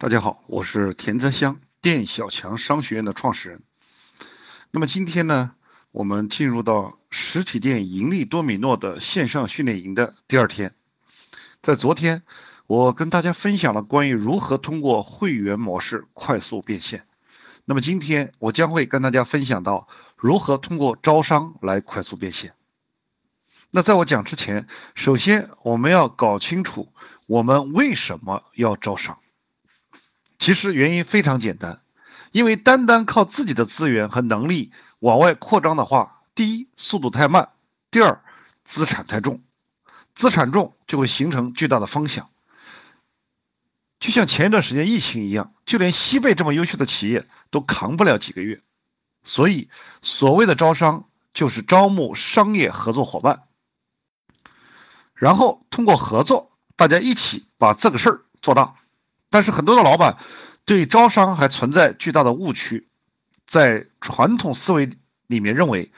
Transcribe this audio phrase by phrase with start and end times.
[0.00, 3.60] 大家好，我是田泽香店小强商学院的创始人。
[4.72, 5.50] 那么今天呢，
[5.92, 10.72] 我们进入到实体店盈利多米诺的线上训练营的第二天。
[11.62, 12.22] 在昨天，
[12.66, 17.02] 我跟大家分享了关于如何通过会员模式快速变现。
[17.66, 19.86] 那么今天，我将会跟大家分享到
[20.16, 22.54] 如何通过招商来快速变现。
[23.70, 26.88] 那在我讲之前，首先我们要搞清楚
[27.26, 29.18] 我们为什么要招商。
[30.40, 31.80] 其实原因非常简单，
[32.32, 37.50] 因为单单靠自己的资源和能力往外扩张的话，第一速度太慢，
[37.90, 38.20] 第二
[38.74, 39.40] 资产太重，
[40.16, 42.24] 资产重就会形成巨大的风险。
[44.00, 48.60] 就像前一段时间疫情一样，就连西贝这么优秀的企业都扛不了几个月。
[49.26, 49.68] 所以
[50.02, 53.42] 所谓的招商就是招募商业合作伙伴，
[55.14, 58.74] 然后通过合作，大家一起把这个事儿做大。
[59.30, 60.16] 但是很多的老板
[60.64, 62.86] 对招商还存在巨大的误区，
[63.52, 64.90] 在传统思维
[65.28, 65.90] 里面认为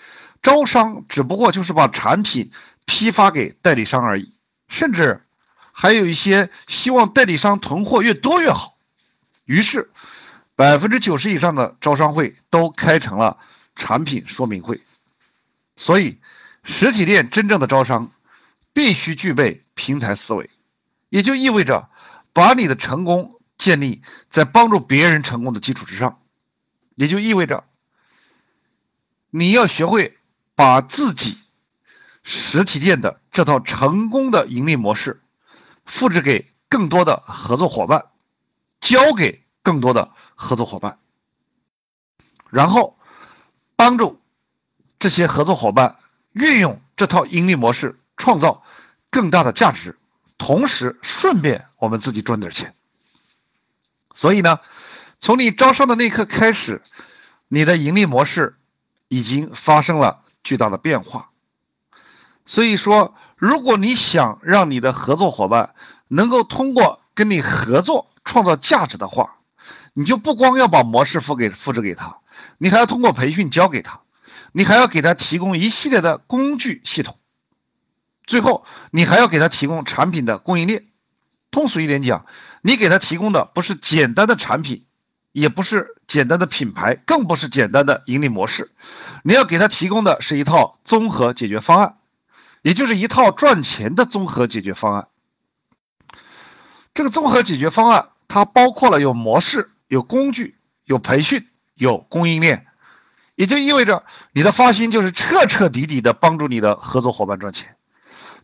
[0.43, 2.51] 招商只不过就是把产品
[2.85, 4.35] 批发给代理商而已，
[4.69, 5.23] 甚至
[5.73, 8.75] 还有一些希望代理商囤货越多越好。
[9.47, 9.89] 于是
[10.55, 13.39] 百分之九十以上的招商会都开成了
[13.77, 14.81] 产品说明会。
[15.79, 16.19] 所以
[16.65, 18.11] 实体店真正的招商
[18.75, 20.51] 必须具备平台思维，
[21.09, 21.89] 也就意味着。
[22.35, 24.03] 把你的成功建立
[24.33, 26.19] 在帮助别人成功的基础之上，
[26.97, 27.65] 也就意味着
[29.31, 30.17] 你要学会
[30.57, 31.39] 把自己
[32.25, 35.21] 实体店的这套成功的盈利模式
[35.87, 38.07] 复制给更多的合作伙伴，
[38.81, 40.99] 交给更多的合作伙伴，
[42.51, 42.97] 然后
[43.77, 44.21] 帮助
[44.99, 45.97] 这些合作伙伴
[46.33, 48.63] 运用这套盈利模式，创造
[49.11, 49.99] 更大的价值。
[50.45, 52.75] 同时，顺便我们自己赚点钱。
[54.17, 54.59] 所以呢，
[55.21, 56.83] 从你招商的那一刻开始，
[57.49, 58.57] 你的盈利模式
[59.09, 61.29] 已经发生了巨大的变化。
[62.47, 65.71] 所以说，如果你想让你的合作伙伴
[66.09, 69.37] 能够通过跟你合作创造价值的话，
[69.95, 72.17] 你就不光要把模式复给复制给他，
[72.59, 74.01] 你还要通过培训教给他，
[74.53, 77.17] 你还要给他提供一系列的工具系统。
[78.27, 80.85] 最后，你还要给他提供产品的供应链。
[81.51, 82.25] 通俗一点讲，
[82.63, 84.85] 你给他提供的不是简单的产品，
[85.33, 88.71] 也不是简单的品牌，更不是简单的盈利模式。
[89.23, 91.95] 你要给他提供的是一套综合解决方案，
[92.63, 95.09] 也就是一套赚钱的综合解决方案。
[96.95, 100.55] 这个综合解决方案，它包括了有模式、有工具、
[100.87, 102.67] 有培训、有供应链，
[103.37, 107.77] 也就意味着你的发心就是彻彻底底的帮助你的合作伙伴赚钱。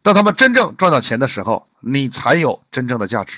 [0.03, 3.33] 当他们真正赚到钱的时候，你才有真正的价值。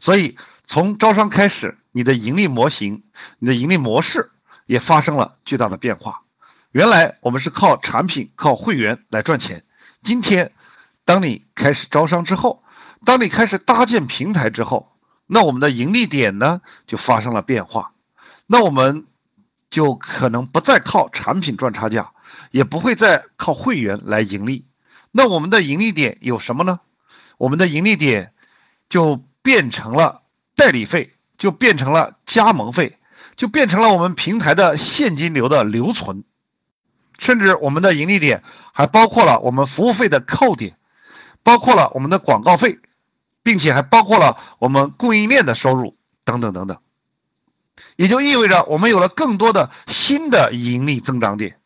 [0.00, 0.36] 所以，
[0.68, 3.02] 从招商开始，你的盈利模型、
[3.38, 4.30] 你的盈利模式
[4.66, 6.20] 也发生了巨大的变化。
[6.72, 9.64] 原来我们是靠产品、靠会员来赚钱。
[10.04, 10.52] 今天，
[11.04, 12.62] 当你开始招商之后，
[13.06, 14.88] 当你开始搭建平台之后，
[15.26, 17.92] 那我们的盈利点呢就发生了变化。
[18.46, 19.06] 那我们
[19.70, 22.10] 就可能不再靠产品赚差价。
[22.54, 24.64] 也不会再靠会员来盈利，
[25.10, 26.78] 那我们的盈利点有什么呢？
[27.36, 28.30] 我们的盈利点
[28.88, 30.22] 就变成了
[30.54, 32.96] 代理费，就变成了加盟费，
[33.36, 36.22] 就变成了我们平台的现金流的留存，
[37.18, 40.76] 甚至我们的盈利点还包括了我们服务费的扣点，
[41.42, 42.78] 包括了我们的广告费，
[43.42, 46.78] 并且还包括了我们供应链的收入等等等等，
[47.96, 49.72] 也就意味着我们有了更多的
[50.06, 51.56] 新的盈利增长点。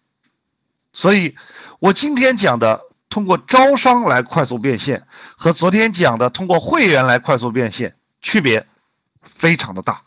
[1.00, 1.36] 所以，
[1.78, 5.04] 我今天讲的通过招商来快速变现，
[5.36, 8.66] 和昨天讲的通过会员来快速变现区别
[9.38, 10.02] 非常的大。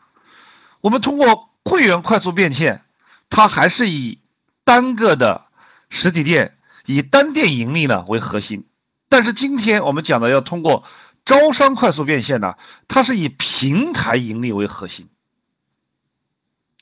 [0.81, 2.81] 我们通过会员快速变现，
[3.29, 4.19] 它还是以
[4.65, 5.45] 单个的
[5.91, 8.65] 实体店、以单店盈利呢为核心。
[9.07, 10.83] 但是今天我们讲的要通过
[11.25, 12.55] 招商快速变现呢，
[12.89, 15.07] 它是以平台盈利为核心。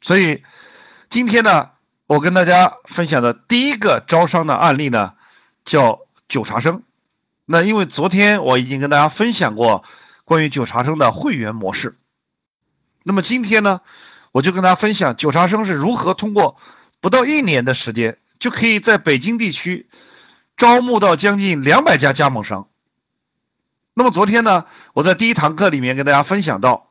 [0.02, 0.42] 所以
[1.12, 1.70] 今天呢。
[2.10, 5.14] 我跟大家分享的第一个招商的案例呢，
[5.66, 6.82] 叫九茶生。
[7.46, 9.84] 那因为昨天我已经跟大家分享过
[10.26, 11.98] 关于九茶生的会员模式，
[13.04, 13.82] 那么今天呢，
[14.32, 16.58] 我就跟大家分享九茶生是如何通过
[17.00, 19.86] 不到一年的时间，就可以在北京地区
[20.58, 22.66] 招募到将近两百家加盟商。
[23.94, 24.66] 那么昨天呢，
[24.96, 26.88] 我在第一堂课里面跟大家分享到，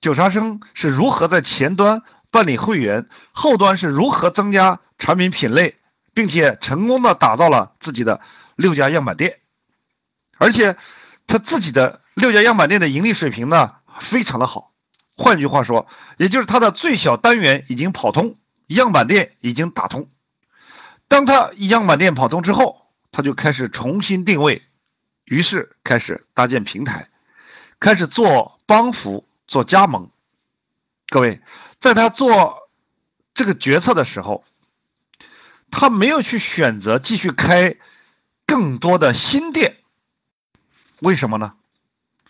[0.00, 2.00] 九茶生是如何在前端。
[2.36, 5.76] 办理会员后端是如何增加产品品类，
[6.12, 8.20] 并且成功的打造了自己的
[8.56, 9.38] 六家样板店，
[10.36, 10.76] 而且
[11.28, 13.76] 他自己的六家样板店的盈利水平呢
[14.10, 14.68] 非常的好。
[15.16, 15.86] 换句话说，
[16.18, 18.34] 也就是他的最小单元已经跑通，
[18.66, 20.08] 样板店已经打通。
[21.08, 24.60] 当他样板店跑通之后，他就开始重新定位，
[25.24, 27.08] 于是开始搭建平台，
[27.80, 30.10] 开始做帮扶、做加盟。
[31.08, 31.40] 各位，
[31.80, 32.68] 在他做
[33.34, 34.44] 这个决策的时候，
[35.70, 37.76] 他没有去选择继续开
[38.46, 39.76] 更多的新店，
[41.00, 41.54] 为什么呢？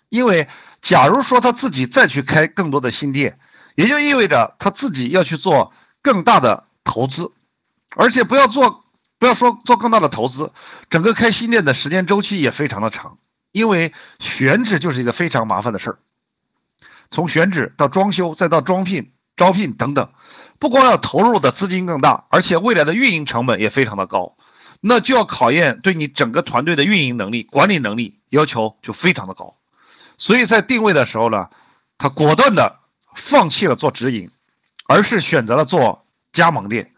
[0.08, 0.48] 因为
[0.82, 3.38] 假如说他自己再去开更多的新店，
[3.76, 5.72] 也就意味着他自己要去做
[6.02, 7.32] 更大的投资。
[7.98, 8.84] 而且不要做，
[9.18, 10.52] 不要说做更大的投资，
[10.90, 13.16] 整个开新店的时间周期也非常的长，
[13.52, 15.98] 因为选址就是一个非常麻烦的事儿。
[17.10, 20.10] 从选址到装修，再到装聘、招聘等等，
[20.58, 24.34] 不光要投入的资金更大，而且未来的运营成本也非常的高，
[24.80, 29.54] 那就要考验对你整个团队的运营能力、管理能力要求就非常的高。
[30.18, 31.48] 所以在定位的时候呢，
[31.98, 32.76] 他果断的
[33.30, 34.30] 放弃了做直营，
[34.88, 36.90] 而是选择了做加盟店。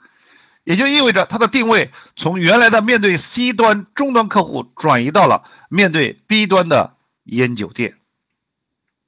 [0.65, 6.93] 也就意味着他的定位从原来的面对 C 端终端客户转移到了面对 B 端的
[7.25, 7.95] 烟酒店，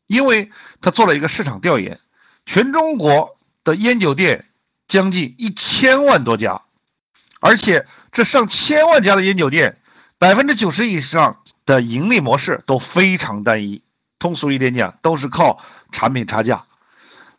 [0.07, 0.51] 因为
[0.81, 2.01] 他做了一个市场调研，
[2.47, 4.47] 全中国的烟酒店
[4.89, 6.63] 将近一千万多家，
[7.41, 9.79] 而且这上千万家的烟酒店，
[10.19, 13.83] 百分之九十以上的盈利模式都非常单一，
[14.19, 15.59] 通俗一点讲，都是靠
[15.93, 16.65] 产品差价，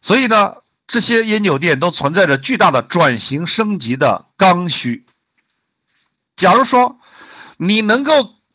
[0.02, 0.56] 所以呢。
[0.94, 5.06] 这些烟酒店都存在着巨大的转型升级的刚需。
[6.36, 6.98] 假如说
[7.56, 8.12] 你能够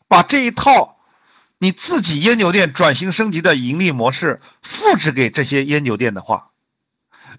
[0.07, 0.96] 把这一套
[1.59, 6.49] 你自己烟酒店转型升级的盈利模式复制给这些烟酒店的话，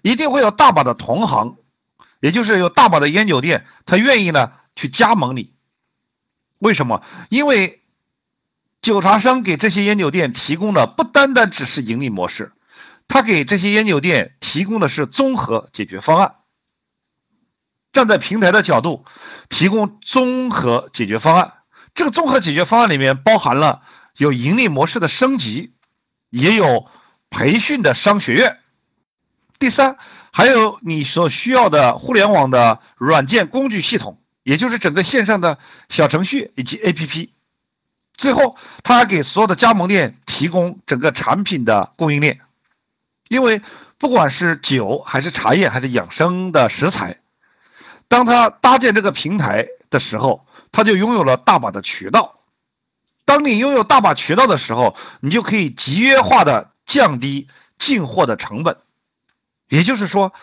[0.01, 1.55] 一定会有大把的同行，
[2.21, 5.51] 也就是有大把的烟酒店，他愿意呢去加盟你。
[6.59, 7.01] 为什么？
[7.29, 7.79] 因为
[8.81, 12.51] 酒茶商给这些烟酒店提供的不单单只是盈利模式。
[13.07, 16.33] 他给这些烟酒店提供的是综合解决方案，
[17.91, 19.03] 站在平台的角度
[19.49, 21.53] 提供综合解决方案。
[21.95, 23.81] 这个综合解决方案里面包含了
[24.19, 25.71] 有盈利模式的升级，
[26.29, 26.85] 也有
[27.29, 28.57] 培训的商学院。
[29.59, 29.95] 第三，
[30.33, 35.57] 还有你所需要的互联网的软件工具系统，也就是整个线上的
[35.91, 37.29] 小程序以及 APP。
[38.17, 42.41] 最后，他还给所有的加盟店提供整个产品的供应链。
[43.29, 43.61] 因为
[43.99, 47.19] 不管是酒还是茶叶还是养生的食材，
[48.09, 52.35] 当他搭建这个平台的时候，他就拥有了大把的渠道。
[53.29, 57.47] 当你拥有大把渠道的时候，你就可以集约化的降低
[57.85, 58.77] 进货的成本。
[59.69, 60.33] 也就是说，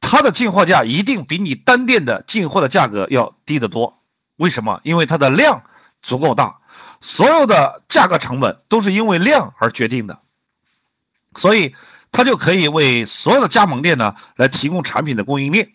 [0.00, 3.98] 它的进货价一定比你单店的进货的价格要低得多。
[4.38, 4.80] 为什么？
[4.84, 5.64] 因为它的量
[6.00, 6.56] 足够大，
[7.02, 10.20] 所有的价格成本都是因为量而决定的。
[11.42, 11.74] 所以。
[12.12, 15.68] 它就可以为所有的加盟店呢来提供产品的供应链。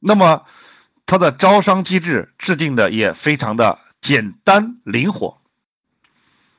[0.00, 0.44] 那么，
[1.06, 5.38] 它的招商机制制定的也非常的简单灵活。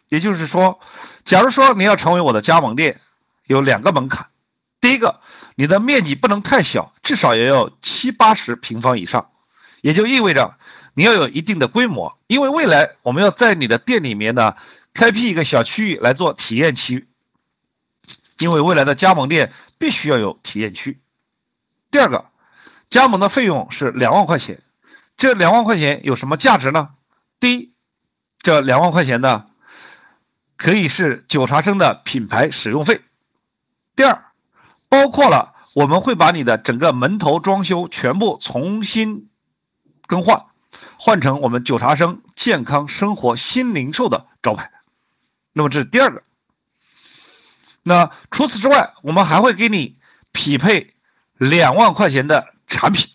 [0.09, 0.79] 也就是说，
[1.25, 2.99] 假如说你要成为我的加盟店，
[3.45, 4.27] 有两个门槛：
[4.81, 5.19] 第一个，
[5.55, 9.27] 你的面积不能太小，至少也要七八十平方以上，
[9.81, 10.55] 也就意味着
[10.95, 14.55] 你要有一定的规模，因为未来我们要在你的店里面呢
[14.93, 17.07] 开辟一个小区域来做体验区。
[18.39, 20.99] 因为未来的加盟店必须要有体验区。
[21.89, 22.25] 第二个，
[22.91, 24.61] 加盟的费用是两万块钱。
[25.17, 26.89] 这两万块钱有什么价值呢？
[27.39, 27.73] 第一，
[28.39, 29.45] 这两万块钱呢，
[30.57, 33.01] 可以是九茶生的品牌使用费。
[33.95, 34.23] 第二，
[34.89, 39.29] 包括了我们会把你的整个门头装修全部重新
[40.07, 40.45] 更换，
[40.97, 44.71] 换成我们九茶生健康生活新零售的招牌。
[45.53, 46.23] 那么这是第二个。
[47.83, 49.95] 那除此之外，我们还会给你
[50.31, 50.93] 匹配
[51.37, 53.07] 两万块钱的产品。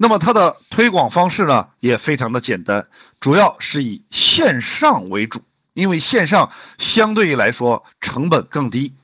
[0.00, 2.86] 那么它的推广方式呢，也非常的简单，
[3.20, 5.42] 主要是以线上为主，
[5.74, 6.50] 因为线上
[6.94, 8.94] 相对于来说成本更低。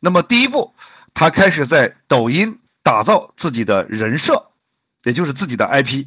[0.00, 0.72] 那么第一步，
[1.12, 4.46] 他开始在抖音打造自己的人设，
[5.04, 6.06] 也就是自己的 IP。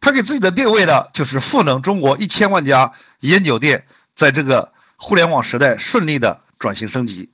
[0.00, 3.84] 他给自己的定位呢，就是赋能中国一千万家烟酒店，
[4.18, 6.40] 在这个互联网时代顺利的。
[6.60, 7.28] 转型升级，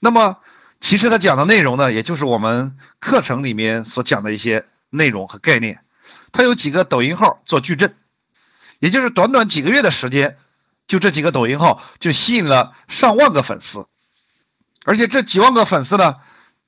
[0.00, 0.38] 那么
[0.80, 5.80] 其实他讲的内容呢，也就是我们课程里面所讲的一些内容和概念。
[6.32, 7.94] 他有几个抖音号做矩阵，
[8.78, 10.36] 也就是短短几个月的时间，
[10.86, 13.86] 就这几个抖音号就吸引了上万个粉丝，
[14.84, 16.16] 而且这几万个粉丝呢，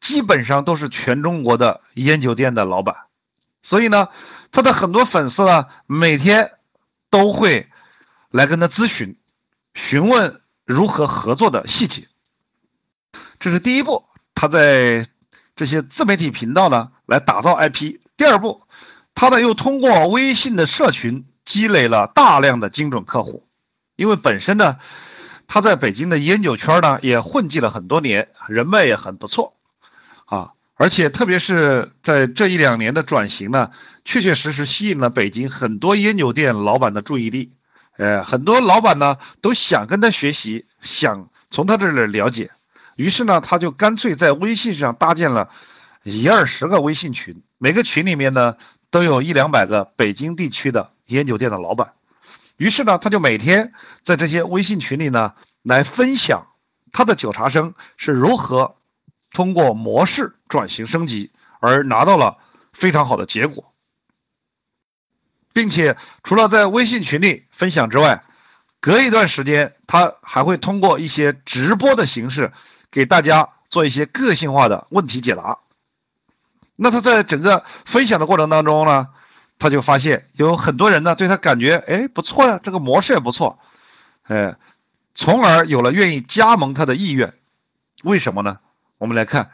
[0.03, 2.97] 基本上都是全中国的烟酒店的老板，
[3.65, 4.09] 所以呢，
[4.53, 6.53] 他的很多粉丝呢，每天
[7.11, 7.69] 都会
[8.31, 9.17] 来跟他咨询，
[9.91, 10.41] 询问。
[10.67, 12.07] 如何合作的细节。
[13.41, 14.05] 这是第一步，
[14.37, 15.09] 他在
[15.57, 17.97] 这些自媒体频道呢来打造 IP。
[18.21, 18.61] 第二步，
[19.15, 23.45] 他呢又通过微信的社群积累了大量的精准客户，
[23.97, 24.77] 因为本身呢
[25.49, 29.55] 他在北京的烟酒圈呢也混迹了很多年，人脉也很不错
[30.27, 30.51] 啊。
[30.77, 33.71] 而且特别是在这一两年的转型呢，
[34.05, 37.53] 确确实实吸引了北京很多烟酒店老板的注意力。
[37.97, 40.67] 呃，很多老板呢都想跟他学习，
[41.01, 42.51] 想从他这里了解。
[42.97, 45.49] 于是呢，他就干脆在微信上搭建了
[46.03, 48.57] 一二十个微信群，每个群里面呢
[48.91, 51.93] 都有一两百个北京地区的烟酒店的老板。
[52.57, 53.73] 于是呢，他就每天
[54.07, 56.47] 在这些微信群里呢来分享
[56.93, 58.77] 他的酒茶生是如何。
[59.33, 61.31] 通过模式转型升级
[61.61, 62.39] 而拿到了
[62.73, 63.67] 非常好的结果，
[65.55, 68.25] 并且除了在微信群里分享之外，
[68.81, 72.51] 隔一段时间他还会通过一些直播的形式
[72.91, 75.59] 给大家做一些个性化的问题解答。
[76.83, 79.09] 那他在整个分享的过程当中呢，
[79.59, 83.59] 他就发现有很多人呢对他感觉哎不错呀，这个模式也不错，
[84.27, 84.57] 哎，
[85.15, 87.35] 从而有了愿意加盟他的意愿。
[88.03, 88.57] 为什么呢？
[88.99, 89.51] 我们来看，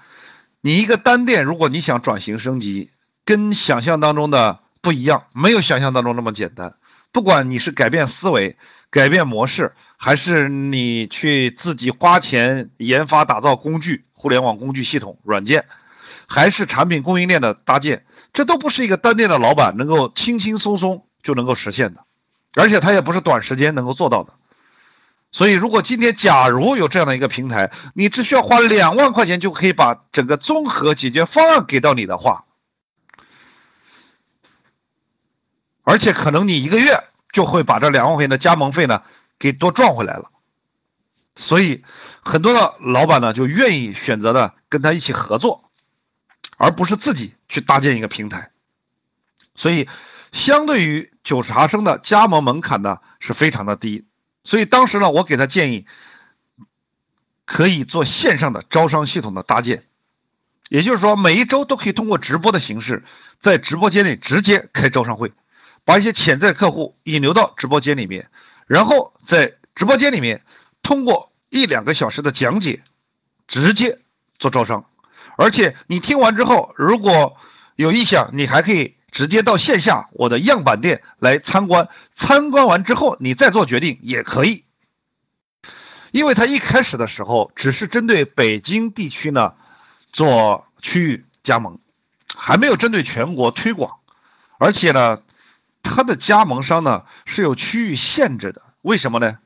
[0.62, 2.90] 你一个单店，如果你想转型升级，
[3.24, 6.74] 跟想象当中的不一样，没有想象当中那么简单。
[7.12, 8.54] 不管你是改变思维、
[8.92, 15.64] 改变模式，还是你去自己花钱研发打造工具、互联网工具系统、软件，
[16.28, 18.04] 还是产品供应链的搭建，
[18.34, 22.00] 这都不是一个单店的老板能够轻轻松松就能够实现的，
[22.54, 24.32] 而且他也不是短时间能够做到的。
[25.32, 32.44] 所以，如果今天假如有这样的一个平台，你只需要花两万块钱就可以把整个综合解决方案给到你的话，
[35.84, 37.04] 而且可能你一个月
[37.34, 39.02] 就会把这两万块钱的加盟费呢
[39.38, 40.30] 给多赚回来了。
[41.36, 41.84] 所以，
[42.22, 45.65] 很多的老板呢就愿意选择的跟他一起合作，
[46.56, 48.50] 而不是自己去搭建一个平台。
[49.56, 49.88] 所以，
[50.32, 54.04] 相对于九茶生的加盟门槛呢是非常的低。
[54.44, 55.86] 所以当时呢，我给他建议，
[57.46, 59.84] 可以做线上的招商系统的搭建，
[60.68, 63.02] 也就是说，每一周都可以通过直播的形式，
[63.42, 65.32] 在直播间里直接开招商会，
[65.84, 68.28] 把一些潜在客户引流到直播间里面，
[68.68, 70.42] 然后在直播间里面
[70.82, 72.82] 通过一两个小时的讲解，
[73.48, 73.98] 直接
[74.38, 74.84] 做招商，
[75.36, 77.36] 而且你听完之后，如果
[77.76, 78.94] 有意向，你还可以。
[79.12, 81.88] 直接到线下我的样板店来参观，
[82.18, 84.64] 参观完之后你再做决定也可以。
[86.10, 89.54] 因为他一开始的时候只是针对北京地区呢
[90.12, 91.78] 做区域加盟，
[92.36, 93.92] 还没有针对全国推广，
[94.58, 95.22] 而且呢，
[95.82, 98.60] 他的加盟商呢是有区域限制的。
[98.82, 99.38] 为什么呢？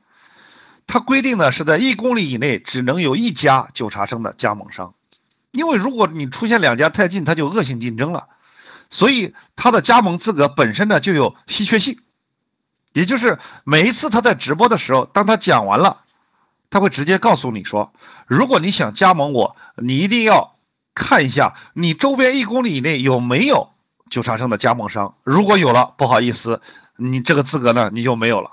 [0.85, 4.95] 他规定呢是在一公里以内只能有一家九茶生的加盟商，
[5.51, 8.25] 因为如果你出现两家太近，他就恶性竞争了。
[8.91, 11.97] 所以他的加盟资格本身呢就有稀缺性，
[12.93, 15.97] 也就是每一次他在直播的时候，当他讲完了，
[16.69, 17.93] 他会直接告诉你说，
[18.27, 20.55] 如果你想加盟我，你一定要
[20.93, 23.69] 看一下你周边一公里以内有没有
[24.09, 26.61] 九茶生的加盟商，如果有了，不好意思，
[26.97, 28.51] 你这个资格呢你就没有了。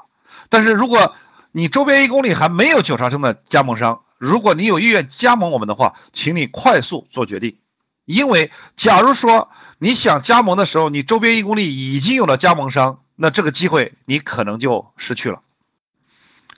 [0.51, 1.15] 但是如果
[1.51, 7.57] 你周边一公里还没有九茶生的加盟商，如果你有意愿加盟我们的话，请你快速做决定，
[8.05, 9.49] 因为假如说。
[9.81, 15.39] 你想加盟的时候，你周边一公里已经有了加盟商，那这个机会你可能就失去了。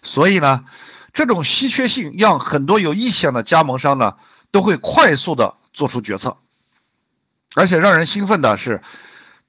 [0.05, 0.65] 所以呢，
[1.13, 4.15] 这种稀缺性让很多有意向的加盟商呢
[4.53, 6.39] 都会快速的做出决策。
[7.55, 8.81] 而且让人兴奋的是，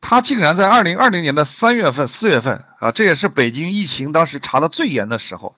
[0.01, 5.55] 他竟然在二零二零年的三月份、四月份啊，这也是北京疫情当时查的最严的时候，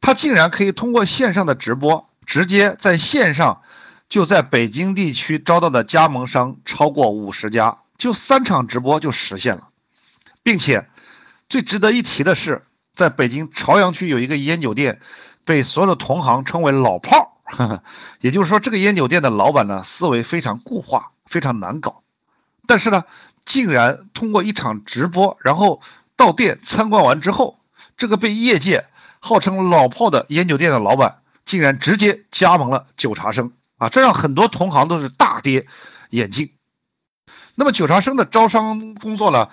[0.00, 3.62] 他竟然可以通过线上的直播，直接在线上。
[4.08, 9.68] 就在北京地区招到的加盟商超过五十家，就三场直播就实现了，
[10.42, 10.84] 并且
[11.48, 12.62] 最值得一提的是，
[12.96, 14.98] 在北京朝阳区有一个烟酒店，
[15.46, 17.82] 被所有的同行称为“老炮儿”，
[18.20, 22.00] 也就是说，这个烟酒店的老板呢思维非常固化，非常难搞，
[22.66, 23.04] 但是呢，
[23.46, 25.80] 竟然通过一场直播，然后
[26.16, 27.58] 到店参观完之后，
[27.96, 28.86] 这个被业界
[29.20, 33.52] 号称“老炮”的烟酒店的老板，竟然直接加盟了九茶生。
[33.78, 35.66] 啊，这让很多同行都是大跌
[36.10, 36.50] 眼镜。
[37.54, 39.48] 那么九茶生的招商工作呢，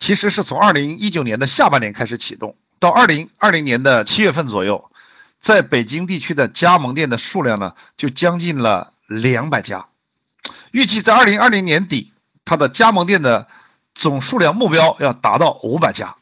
[0.00, 4.90] 其实是从二零一九年的下半年开始启动，到二零二零年的七月份左右，
[5.44, 9.86] 在北京地区的加盟店的数量呢，就将近了两百家。
[10.72, 12.12] 预计在二零二零年底，
[12.44, 13.48] 它的加盟店的
[13.94, 16.16] 总数量目标要达到五百家。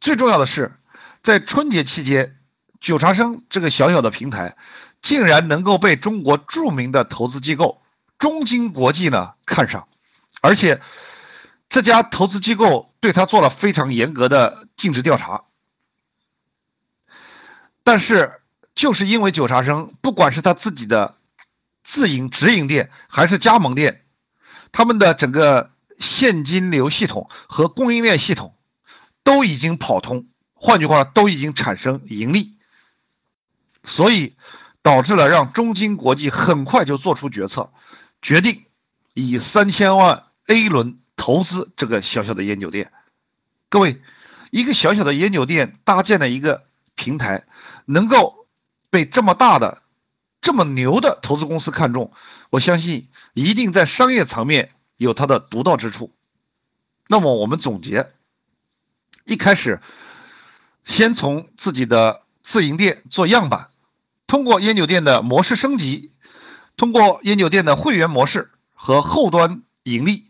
[0.00, 0.72] 最重要的是，
[1.22, 2.36] 在春节期间，
[2.80, 4.56] 九茶生这个小小的平台，
[5.02, 7.82] 竟然能够被中国著名的投资机构
[8.18, 9.86] 中金国际呢看上，
[10.40, 10.80] 而且
[11.68, 15.42] 这家投资机构对他做了非常严格的尽职调查。
[17.84, 18.32] 但是，
[18.74, 21.16] 就是因为九茶生，不管是他自己的
[21.92, 24.02] 自营直营店还是加盟店，
[24.72, 28.54] 他们的整个现金流系统和供应链系统
[29.24, 30.26] 都已经跑通，
[30.60, 32.52] 换句话都已经产生盈利，
[33.88, 34.34] 所以
[34.82, 37.70] 导致了让中金国际很快就做出决策，
[38.22, 38.62] 决定
[39.14, 42.92] 以三千万 A 轮投资这个小小的烟酒店。
[43.70, 44.00] 各位，
[44.50, 46.62] 一个小小的烟酒店搭建了一个
[46.94, 47.44] 平台。
[47.86, 48.46] 能够
[48.90, 49.82] 被这么大的、
[50.42, 52.12] 这么牛的投资公司看中，
[52.50, 56.12] 我相信一定在商业层面有它的独到之处。
[57.08, 58.06] 那么我们总结，
[59.24, 59.80] 一开始
[60.86, 62.20] 先从自己的
[62.52, 63.68] 自营店做样板，
[64.26, 66.10] 通过烟酒店的模式升级，
[66.76, 70.24] 通过烟酒店的会员模式和后端盈利，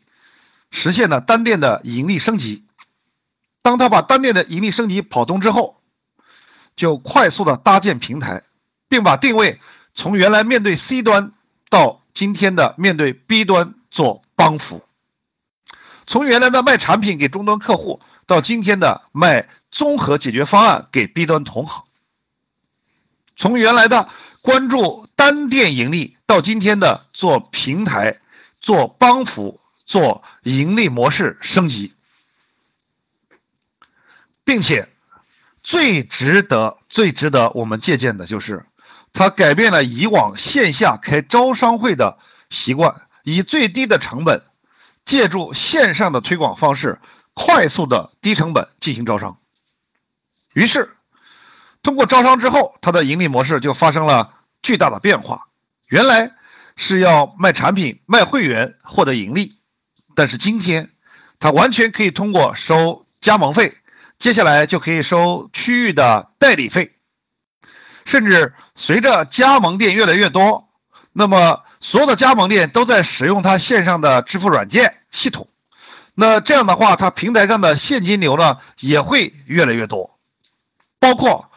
[0.71, 2.64] 实现了单店的盈利升级。
[3.62, 5.76] 当他把单店的盈利升级跑通之后，
[6.76, 8.42] 就快速的搭建平台，
[8.88, 9.61] 并把定位
[9.95, 11.33] 从原来面对 C 端
[11.69, 14.83] 到今天的面对 B 端做帮扶，
[16.07, 19.49] 从原来的卖产品给终端客户到今天的卖
[19.81, 21.85] 综合解决方案给 B 端同行，
[23.39, 24.11] 从原来的
[24.43, 28.19] 关注单店盈利到今天的做平台、
[28.61, 31.95] 做帮扶、做盈利模式升级，
[34.45, 34.87] 并且。
[35.63, 38.65] 最值得、最值得我们借鉴的就是，
[39.13, 42.19] 它改变了以往线下开招商会的
[42.51, 44.43] 习惯，以最低的成本，
[45.07, 46.99] 借助线上的推广方式，
[47.35, 49.37] 快速的低成本进行招商。
[50.54, 50.90] 于是，
[51.83, 55.42] 通过招商之后，它的盈利模式就发生了巨大的变化。
[55.88, 56.33] 原来
[56.77, 59.53] 是要卖产品、卖会员获得盈利，
[60.16, 60.90] 但是今天，
[61.38, 63.75] 它完全可以通过收加盟费。
[64.20, 66.90] 接下来就可以收区域的代理费，
[68.05, 70.64] 甚至随着加盟店越来越多，
[71.14, 75.48] 那么所有的加盟店都在使用它线上的支付软件系统，
[76.14, 80.11] 那这样的话，它平台上的现金流呢也会越来越多，
[81.01, 81.51] 包括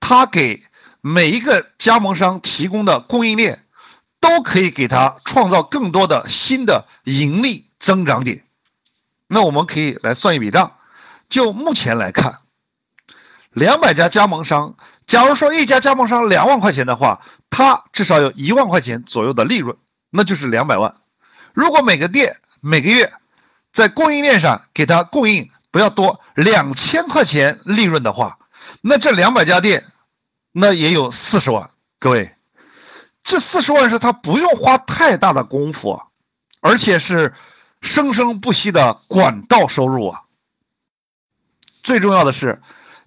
[0.00, 0.62] 他给
[1.00, 3.60] 每一个加盟商提供的供应链，
[4.20, 8.42] 都可以给他创造更多的新的盈利增长点。
[9.28, 10.72] 那我们可以来算一笔账。
[11.30, 12.38] 就目前来看，
[13.52, 14.76] 两百家加盟商，
[15.08, 19.76] 假如说一家加盟商两万块钱的话，他至少有一万块钱左右的利润，
[20.10, 20.94] 那就是两百万。
[21.52, 23.12] 如果每个店每个月
[23.74, 28.37] 在供应链上给他供应不要多两千块钱利润的话，
[28.82, 29.84] 那这两百家店
[30.52, 31.70] 那也有四十万。
[32.00, 32.30] 各位，
[33.24, 36.00] 这四十万是他不用花太大的功夫，
[36.62, 37.34] 而且是
[37.82, 40.20] 生生不息的管道收入啊。
[41.82, 42.60] 最重要的是，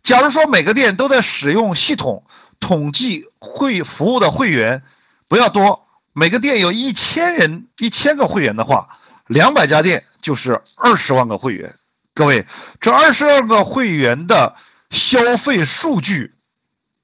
[0.04, 2.24] 假如说每个店都在使用系统
[2.60, 4.84] 统计会服务的会员
[5.30, 5.82] 不要多，
[6.14, 8.90] 每个店有一千人一千个会员的话，
[9.28, 11.76] 两百家店就是二十万个会员。
[12.14, 12.46] 各位，
[12.82, 14.56] 这二十万个会员的
[14.92, 16.34] 消费数据，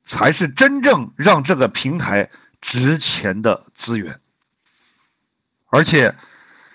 [0.10, 2.30] 才是真正让这个平台
[2.62, 4.20] 值钱的资源。
[5.70, 6.16] 而且，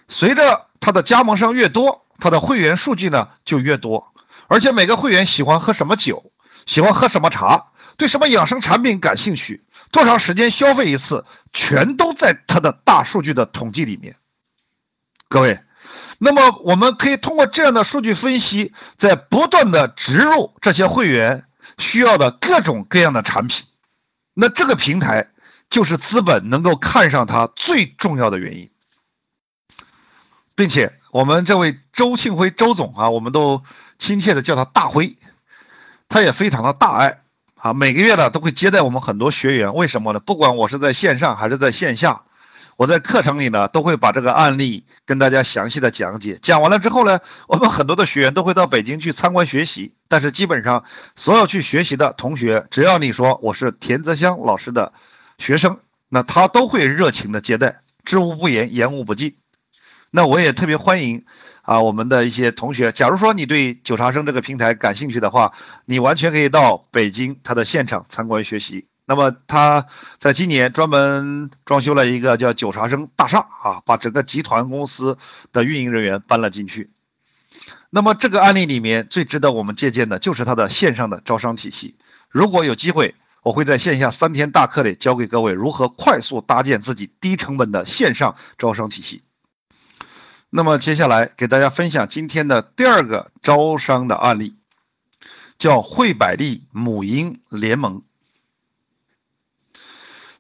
[0.09, 4.13] 随着它的加盟商越多，它的会员数据呢就越多。
[4.49, 6.25] 而且每个会员喜欢喝什么酒，
[6.67, 14.17] 喜欢喝什么茶，对什么养生产品感兴趣，多长时间消费一次，全都在他的大数据的统计里面。
[15.29, 15.59] 各位，
[16.25, 21.45] 那么我们可以通过这样的数据分析，在不断的植入这些会员
[21.79, 23.57] 需要的各种各样的产品。
[24.35, 25.27] 那这个平台
[25.71, 28.71] 就是资本能够看上它最重要的原因，
[30.55, 33.63] 并且我们这位周庆辉周总啊，我们都。
[34.05, 35.15] 亲切的叫他大辉，
[36.09, 37.19] 他也非常的大爱
[37.55, 40.19] 啊，每个月呢都会接待我们很多学员，为什么呢？
[40.19, 42.23] 不管我是在线上还是在线下，
[42.83, 46.41] 我在课程里呢都会把这个案例跟大家详细的讲解。
[46.43, 50.83] 讲完了之后呢，我们很多的学员都会到北京去参观学习，但是基本上
[51.19, 54.93] 所有去学习的同学，只要你说我是田泽香老师的
[55.39, 55.79] 学生，
[56.11, 59.35] 那他都会热情的接待，知无不言，言无不尽。
[60.11, 61.23] 那我也特别欢迎。
[61.63, 65.53] 啊，我们的一些同学，假如说你对九茶生这个平台感兴趣的话，
[65.87, 68.87] 你完全可以到北京他的现场参观学习。
[69.07, 69.87] 那么他
[70.21, 75.19] 在今年专门装修了一个叫九茶生大厦啊，把整个集团公司
[75.53, 76.91] 的运营人员搬了进去。
[77.91, 81.97] 那么这个案例里面最值得我们借鉴的就是他的线上的招商体系。
[82.31, 89.23] 如果有机会，我会在线下三天大课里教给各位如何快速搭建自己低成本的线上招商体系。
[90.49, 94.55] 那么接下来给大家分享今天的第二个招商的案例，
[95.59, 98.03] 叫汇百利母婴联盟。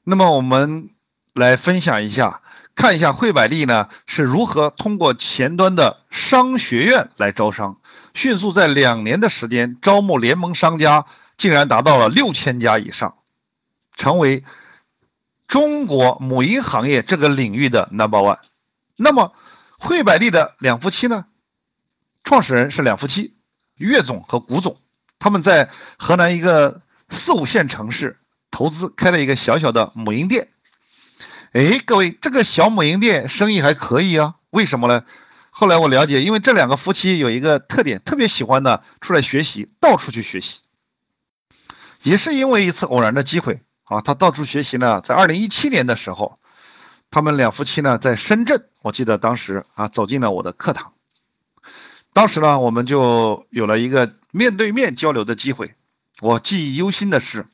[0.04, 0.90] 那么我们
[1.34, 2.40] 来分享一下，
[2.74, 5.98] 看一下汇百利呢是如何通过前端的
[6.30, 7.76] 商学院来招商，
[8.14, 11.06] 迅速在两年的时间招募联盟商家。
[11.38, 13.14] 竟然达到了六千家以上，
[13.96, 14.44] 成为
[15.48, 18.38] 中国母婴行业这个领域的 number one。
[18.96, 19.32] 那么，
[19.78, 21.24] 汇百利的两夫妻呢？
[22.22, 23.32] 创始人是两夫妻，
[23.76, 24.76] 岳总和古总，
[25.18, 28.18] 他们在河南一个四五线城市
[28.52, 30.46] 投资开了一个小小的母婴店。
[31.52, 34.34] 哎，各位，这个小母婴店生意还可以啊？
[34.50, 35.04] 为什么呢？
[35.50, 40.46] 后来我了解，因为这两个夫妻有一个特点，特别喜欢呢出来学习，到处去学习。
[42.04, 45.02] 也是因为一次偶然的机会啊，他到处学习呢。
[45.06, 46.38] 在二零一七年的时候，
[47.10, 50.92] 他们两夫妻呢在深圳，我记得当时啊走进了我的课堂。
[52.14, 55.72] 当时呢，我们就有了一个面对面交流的机会。
[56.20, 57.46] 我记忆犹新的是，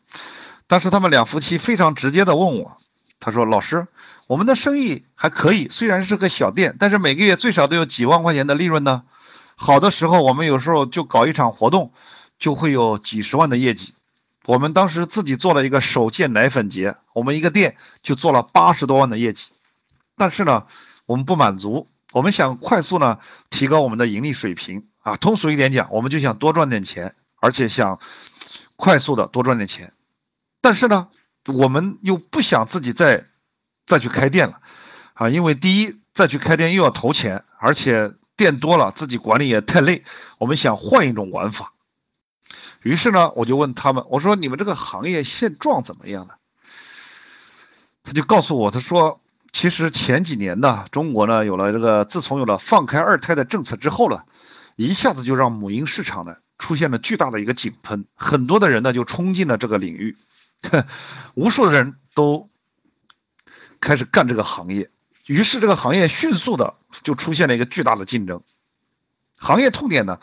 [0.69, 2.77] 当时他们两夫妻非常直接的问我，
[3.21, 3.87] 他说：“老师，
[4.27, 9.03] 我们的生意还可以，虽然是个小店，但是每个月最少都有几万块钱的利润呢。
[9.57, 11.93] 好的时候，我们有时候就搞一场活动，
[12.39, 13.95] 就会有几十万的业绩。”
[14.47, 19.39] 我们当时自己做了一个首届奶粉节，我们一个店就做了八十多万的业绩。
[20.17, 20.65] 但是呢，
[21.07, 23.19] 我们不满足，我们想快速呢
[23.51, 25.17] 提高我们的盈利水平啊。
[25.17, 27.99] 通俗一点讲，我们就想多赚点钱，而且想
[28.77, 29.93] 快速的多赚点钱。
[30.61, 31.09] 但是呢，
[31.47, 33.25] 我们又不想自己再
[33.87, 34.59] 再去开店了
[35.14, 40.05] 啊，因为第一再去开店又要投钱，而且店多了自己管理也太累。
[40.38, 41.73] 我们想换一种玩法。
[42.83, 46.35] 于是呢，我就问他们，我说你们这个行业现状怎么样呢？
[48.05, 49.21] 他就告诉我，他说，
[49.53, 54.23] 其实前几年呢，中国呢有了这个，自从有了放开二胎的政策之后呢，
[54.77, 60.16] 一下子就让母婴市场呢出现了巨大的一个井喷，很多的人呢就冲进了这个领域，
[61.35, 62.49] 无数人都
[63.81, 64.90] 开始干这个行业，
[65.27, 68.42] 于是这个行业迅速的就出现了一个巨大的竞争，
[69.37, 70.18] 行业痛点呢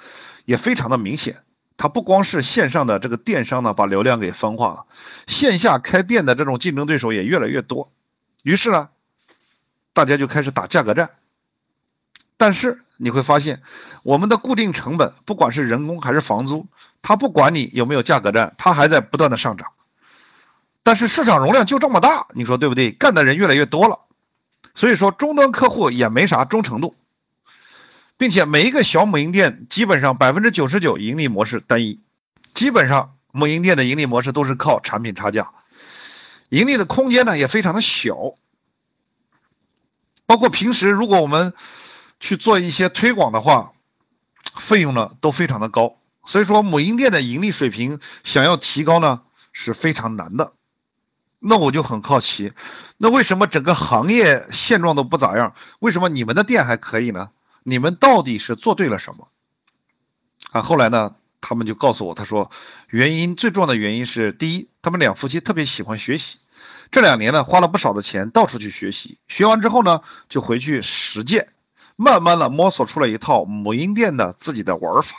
[0.45, 1.38] 也非常的明显。
[1.78, 4.86] 它不光是线上的这个电商呢，把流量给分化了，
[5.28, 7.91] 线下开店的这种竞争对手也越来越多，
[8.43, 8.89] 于是呢，
[9.93, 11.10] 大家就开始打价格战。
[12.38, 13.62] 但是你会发现，
[14.04, 16.67] 我们的固定成本，不管是人工还是房租，
[17.02, 19.67] 它不管你有没有价格战，它还在不断的上涨。
[20.86, 22.91] 但是市场容量就这么大，你说对不对？
[22.91, 24.02] 干的人越来越多了，
[24.76, 26.93] 所以说终端客户也没啥忠诚度。
[28.17, 32.00] 并且每一个小母婴店基本上百分之九十九盈利模式单一，
[32.54, 35.50] 基本上母婴店的盈利模式都是靠产品差价，
[36.50, 38.15] 盈利的空间呢也非常的小。
[40.28, 41.54] 包括平时如果我们
[42.19, 43.71] 去做一些推广的话，
[44.69, 45.95] 费用呢都非常的高，
[46.28, 49.21] 所以说母婴店的盈利水平想要提高呢
[49.52, 50.54] 是非常难的。
[51.48, 52.54] 那我就很好奇，
[52.98, 55.54] 那为什么整个行业现状都不咋样？
[55.80, 57.30] 为什么你们的店还可以呢？
[57.64, 59.28] 你们到底是做对了什么？
[60.52, 62.50] 啊，后来呢，他们就告诉我，他说，
[62.90, 66.24] 原因最重要的原因是，第一，他们两夫妻特别喜欢学习，
[66.92, 71.50] 这两年呢，花了不少的钱到处去学习，学完之后呢，就回去实践，
[71.96, 75.10] 慢慢的摸索出了一套母婴店的自己的玩法。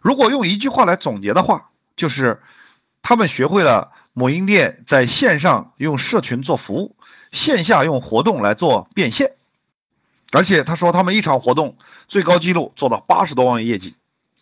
[0.00, 2.40] 如果用一句话来总结的话，就是
[3.02, 6.96] 他们学会了母婴店在线上用社群做服务，
[7.32, 9.32] 线下用活动来做变现。
[10.32, 11.76] 而且他说，他们一场活动
[12.08, 13.94] 最高记录做到八十多万业绩。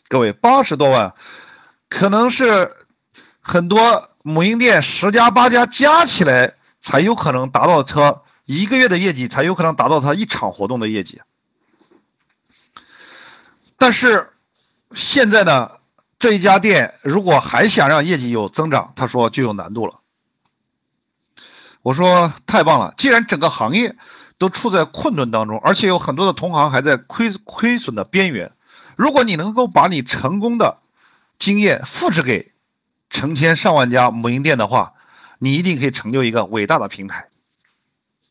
[0.08, 1.14] 各位，八十多万，
[1.88, 2.72] 可能是
[3.40, 6.54] 很多母婴店十家八家加起来
[6.84, 11.20] 才有可能达到他一个月的业绩，才有可能达到他一场活动的业绩。
[13.78, 14.28] 但是
[15.12, 15.72] 现在呢，
[16.22, 19.96] 这一家店如果还想让业绩有增长，他说就有难度了。
[21.82, 23.94] 我说太棒了，既然整个行业。
[24.38, 28.50] 都处在困顿当中，而且有很多的同行还在亏亏损的边缘。
[28.96, 30.78] 如果你能够把你成功的
[31.38, 32.50] 经验复制给
[33.10, 34.94] 成千上万家母婴店的话，
[35.38, 37.26] 你一定可以成就一个伟大的平台。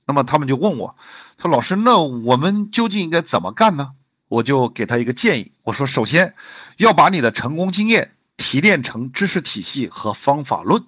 [0.06, 0.96] 那么他们就问我，
[1.42, 3.92] 说老师，那我们究竟应该怎么干呢？
[4.28, 6.34] 我就给他一个建议，我说首先
[6.82, 10.84] 要把你的成功经验提炼成知识体系和方法论，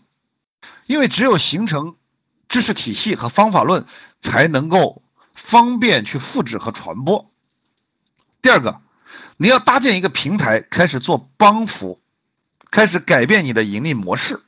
[0.87, 1.95] 因为只有形成
[2.49, 3.85] 知识体系和方法论，
[4.23, 5.01] 才能够。
[5.49, 7.29] 方便去复制和传播。
[8.41, 8.79] 第二个，
[9.37, 11.99] 你要搭建一个平台，开始做帮扶，
[12.71, 14.39] 开始改变你的盈利模式。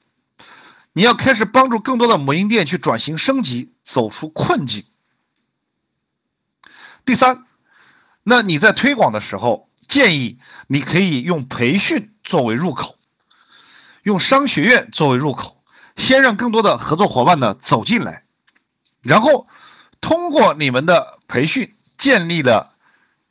[0.94, 4.86] 你要开始帮助更多的母婴店去转型升级，走出困境。
[7.06, 7.46] 第三，
[8.24, 12.96] 那你在推广的时候，建议你可以用培训作为入口，
[14.04, 15.58] 用商学院作为入口，
[15.98, 18.24] 先让更多的合作伙伴呢走进来，
[19.02, 19.48] 然后
[20.02, 22.74] 通过你们的培训建立了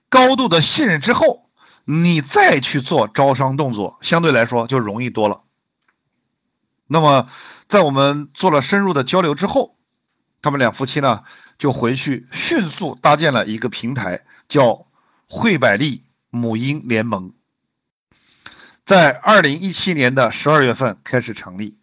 [0.09, 1.41] 高度的信任之后，
[1.85, 5.41] 你再去做招商动作，相对来说就容易多了。
[6.89, 7.29] 那么，
[7.69, 9.73] 在我们做了深入的交流之后，
[10.43, 11.23] 他们两夫妻呢？
[11.57, 14.87] 就回去迅速搭建了一个平台，叫
[15.29, 16.03] 惠百利
[16.35, 17.33] 母婴联盟，
[18.87, 21.77] 在二零一七年的十二月份开始成立。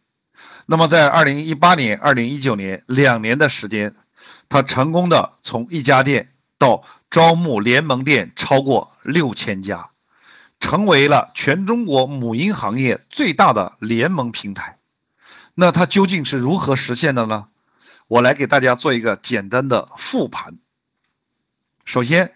[0.68, 3.96] 那么在二零一八年、二零一九年两年的时间，
[4.50, 9.90] 他成功的从一家店到招募联盟店超过六千家，
[10.60, 14.78] 成为了全中国母婴行业最大的联盟平台。
[15.56, 17.48] 那他究竟是如何实现的呢？
[18.08, 20.60] 我来给大家做一个简单的复盘。
[21.86, 22.34] 首先，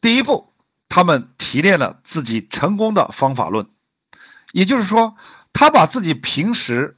[0.00, 0.48] 第一步，
[0.88, 3.66] 他们提炼了自己成功的方法论，
[4.52, 5.16] 也就是说，
[5.52, 6.96] 他把自己平时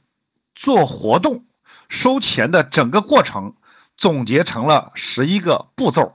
[0.55, 1.43] 做活动、
[1.89, 3.55] 收钱的整个过程
[3.97, 6.13] 总结成了十一个步骤，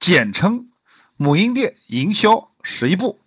[0.00, 0.66] 简称
[1.18, 3.18] “母婴店营销十一步”，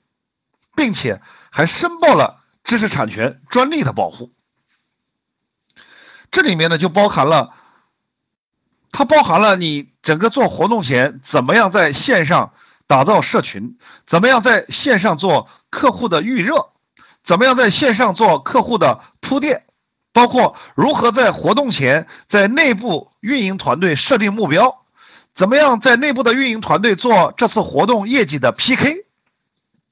[0.76, 4.32] 并且还申报了知识产权专利的保护。
[6.32, 7.54] 这里面呢，就包含了。
[8.94, 12.52] 它包含了你整个做活动前怎么样在线上
[12.92, 13.78] 打造社群，
[14.10, 16.66] 怎么样在线上做客户的预热，
[17.26, 19.62] 怎么样在线上做客户的铺垫，
[20.12, 24.76] 包括如何在活动前在内部运营团队设定目标，
[25.38, 29.06] 怎么样在内部的运营团队做这次活动业绩的 PK，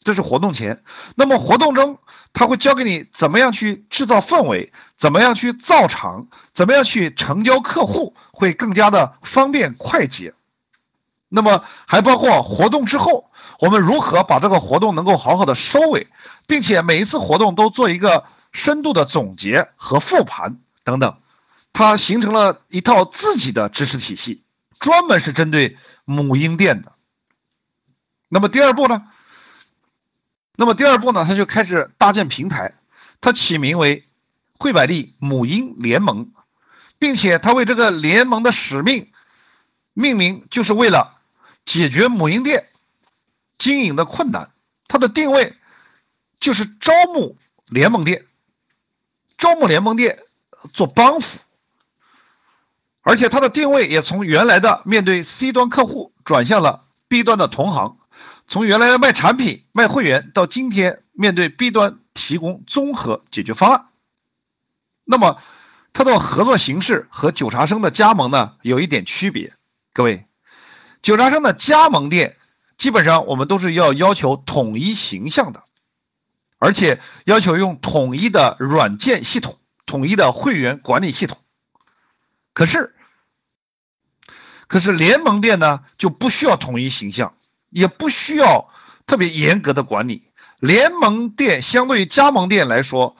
[0.03, 0.81] 这是活动前。
[1.15, 1.99] 那么活动中，
[2.33, 8.13] 他会教给你怎么样去制造氛围，怎么样去造场，怎么样去成交客户。
[8.33, 10.33] 会更加的方便快捷，
[11.29, 16.07] 那么还包括活动之后，我们如何把这个活动能够好好的收尾，
[16.47, 21.17] 并且每一次活动都做一个深度的总结和复盘等等，
[21.73, 24.41] 它形成了一套自己的知识体系，
[24.79, 26.93] 专门是针对母婴店的。
[28.29, 29.03] 那么第二步呢？
[30.57, 31.25] 那么第二步呢？
[31.25, 32.73] 他就开始搭建平台，
[33.21, 34.03] 他起名为
[34.57, 36.31] 惠百利母婴联盟。
[37.01, 39.07] 并且他为这个联盟的使命
[39.93, 41.13] 命名，就是为了
[41.69, 42.65] 解决母婴店
[43.57, 44.49] 经营的困难。
[44.87, 45.53] 它的定位
[46.39, 48.25] 就是招募联盟店，
[49.37, 50.19] 招募联盟店
[50.73, 51.27] 做帮扶，
[53.03, 57.97] 而且它的定位也从原来的面对 C 端客户转向了 B 端的同行，
[58.49, 63.85] 从原来的卖产品卖会员到今天面对 B 端提供综合解决方案。
[65.05, 65.41] 那么。
[65.91, 69.53] 它的合作形式和九茶生的加盟呢有一点区别，
[69.93, 70.23] 各位，
[71.01, 72.35] 九茶生的加盟店
[72.77, 75.63] 基本上我们都是要要求统一形象的，
[76.59, 81.37] 而且要求用统一的软件系统、统一的会员管理系统。
[82.53, 82.93] 可是，
[84.67, 87.33] 可是联盟店呢就不需要统一形象，
[87.69, 88.69] 也不需要
[89.07, 90.23] 特别严格的管理。
[90.59, 93.15] 联盟店相对于加盟店来说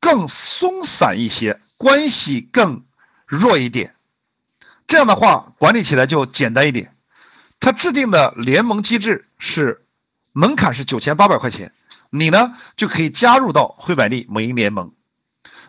[0.00, 1.60] 更松散一些。
[1.80, 2.82] 关系更
[3.24, 3.94] 弱一点，
[4.88, 6.90] 这样的话管理起来就简单一点。
[7.60, 9.80] 他制定的联盟机制是
[10.32, 11.72] 门槛是九千八百块钱，
[12.10, 14.92] 你呢就可以加入到惠百利母婴联盟。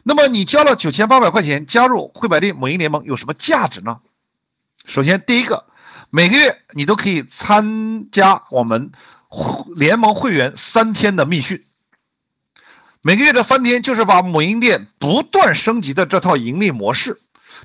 [0.04, 4.00] 那么你交了九千八百块钱加入惠百利母婴联盟有什么价值呢？
[4.88, 5.66] 首先第一个，
[6.10, 8.92] 每个月你都可以参加我们
[9.76, 11.64] 联盟会员三天的密训。
[13.02, 17.20] 每个月的三天，就是把母婴店不断升级的这套盈利模式，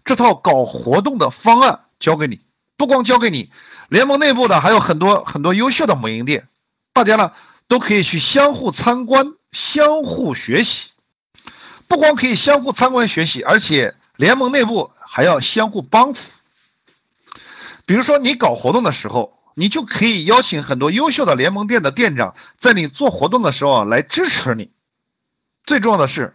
[0.05, 2.41] 这套搞活动的方案教给你。
[2.77, 3.51] 不光教给你，
[3.89, 6.49] 联盟内部呢还有很多很多优秀的母婴店，
[6.93, 7.33] 大家呢
[7.69, 10.71] 都可以去相互参观、相互学习。
[11.87, 16.21] 不光可以相互参观学习，而且联盟内部还要相互帮扶。
[17.87, 24.71] 比如说你搞活动的时候，你就可以邀请很多优秀的联盟店的店长，在你做活动的时候来支持你。
[25.67, 26.33] 最重要的是，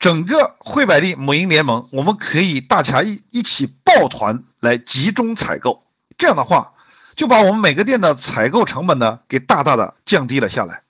[0.00, 5.82] 整个惠百利母婴联盟，我们可以大家一一起抱团来集中采购，
[6.20, 6.74] 这样的话，
[7.16, 10.82] 就把我们每个店的采购成本呢，给大大的降低了下来。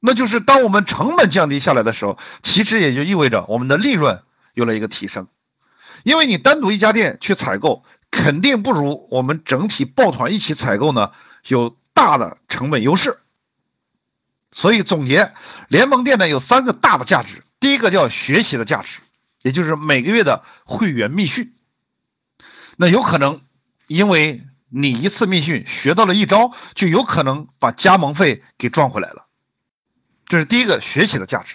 [0.00, 4.22] 那就是当我们成本降低下来的时候，其实也就意味着我们的利润
[4.54, 5.26] 有了一个提升，
[6.04, 11.10] 因为你单独一家店去采购，肯定不如我们整体抱团一起采购呢
[11.48, 13.18] 有大的成本优势。
[14.52, 15.32] 所以总结，
[15.68, 17.42] 联盟店呢有三个大的价值。
[17.58, 18.88] 第一个叫学习的价值，
[19.42, 21.52] 也就是每个月的会员密训。
[22.76, 23.40] 那有可能
[23.86, 29.26] 因为你一次密训学到了一招，就有可能把加盟费给赚回来了。
[30.26, 31.54] 这是第一个学习的价值。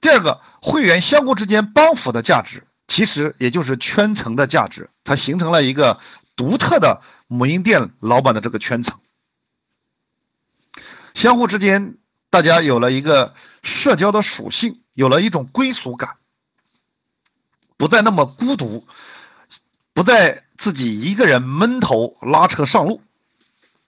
[0.00, 6.00] 第二个，会员相互之间帮扶的价值，其实也就是圈层的价值，它形成了一个
[6.36, 8.98] 独特的母婴店老板的这个圈层。
[11.14, 11.94] 相互之间，
[12.30, 16.10] 大家有了一个社交的属性，有了一种归属感，
[17.76, 18.86] 不再那么孤独，
[19.94, 23.00] 不再自己一个人闷头拉车上路。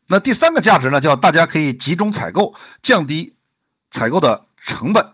[0.09, 3.35] 那第三个价值呢，叫大家可以集中采购，降低
[3.93, 5.13] 采购的成本。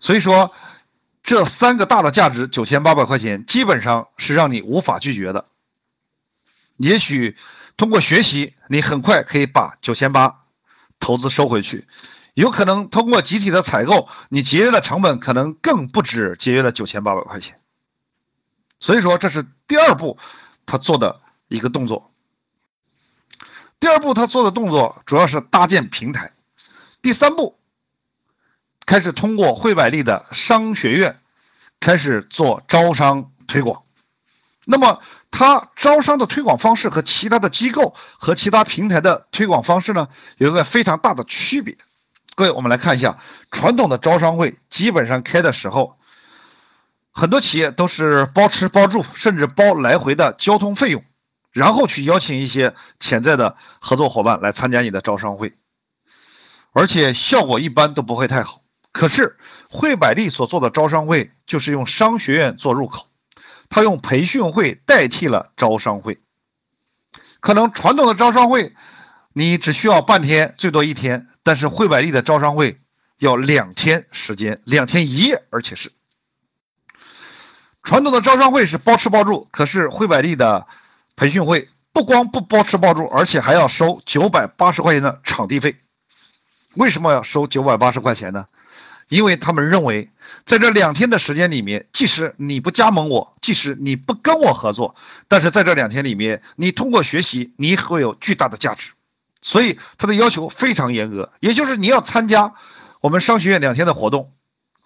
[0.00, 0.52] 所以说，
[1.24, 5.46] 这三个大的价值九千八百块钱，基本上是让你无法拒绝的。
[6.76, 7.36] 也许
[7.76, 10.36] 通过学习，你很快可以把九千八。
[11.02, 11.86] 投资收回去，
[12.34, 17.59] 有可能通过集体的采购，你节约的成本可能更不止节约了九千八百块钱。
[18.90, 20.18] 所以说，这是第二步
[20.66, 22.10] 他做的一个动作。
[23.78, 26.32] 第二步他做的动作主要是搭建平台。
[27.00, 27.54] 第三步
[28.86, 31.20] 开始通过汇百利的商学院
[31.78, 33.82] 开始做招商推广。
[34.66, 35.00] 那么。
[35.32, 41.76] 他招商的推广方式和其他的机构和其他平台的推广方式呢，有一个非常大的区别。
[42.34, 43.20] 各位，我们来看一下，
[43.52, 45.94] 传统的招商会基本上开的时候，
[47.20, 51.04] 很多企业都是包吃包住，甚至包来回的交通费用，
[51.52, 55.52] 然后去邀请一些潜在的合作伙伴来参加你的招商会，
[56.72, 58.62] 而且效果一般都不会太好。
[58.90, 59.36] 可是
[59.68, 63.06] 汇百利所做的招商会，就是用商学院做入口。
[63.68, 66.16] 他用培训会代替了招商会，
[67.40, 68.72] 可能传统的招商会
[69.34, 72.78] 你只需要半天，最多一天，但是汇百利的招商会
[73.18, 75.92] 要两天时间，两天一夜，而且是
[77.84, 80.66] 传统的招商会是包吃包住，可是汇百利的
[81.16, 85.76] 培训会不光不包吃包住，而且还要收九百八十块钱的场地费。
[86.76, 88.46] 为什么要收九百八十块钱呢？
[89.08, 90.08] 因为他们认为。
[90.46, 94.96] 在这两天的时间里面，即使你不加盟我，即使你不跟我合作，
[95.28, 98.80] 但是在这两天里面，你通过学习，你会有巨大的价值。
[99.42, 102.54] 所以他的要求非常严格，也就是你要参加
[103.00, 104.30] 我们商学院两天的活动，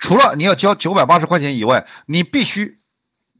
[0.01, 2.75] 除了你要交九百八十块钱以外，你必须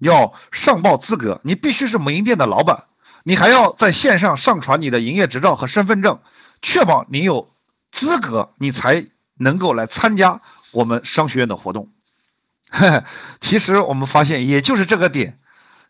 [0.01, 0.33] 要
[0.65, 2.85] 上报资格，你必须是母婴店的老板，
[3.25, 6.21] 你还要在线上上传你的营业执照和身份证，
[6.63, 7.49] 确保你有
[7.93, 9.07] 资格，你才
[9.39, 10.41] 能够来参加
[10.73, 11.89] 我们商学院的活动。
[13.43, 15.39] 其实我们发现，也就是这个点，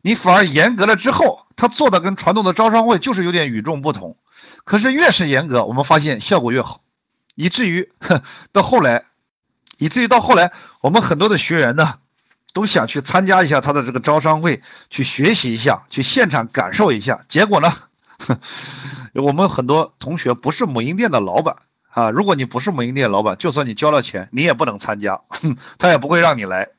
[0.02, 4.16] 你反而严格了之后，他做的跟传统的招商会就是有点与众不同。
[4.64, 6.80] 可是越是严格，我们发现效果越好，
[7.34, 7.88] 以至于
[8.52, 9.04] 到后来，
[9.78, 11.94] 以至于到后来，我们很多的学员呢，
[12.54, 17.26] 都想去参加一下他的这个招商会，去学习一下，去现场感受一下。
[17.28, 17.74] 结果呢，
[19.14, 21.56] 我们很多同学不是母婴店的老板。
[21.90, 25.20] 啊，如果你不是母婴店老板，就算你交了钱，你也不能参加，
[25.78, 26.70] 他也不会让你来。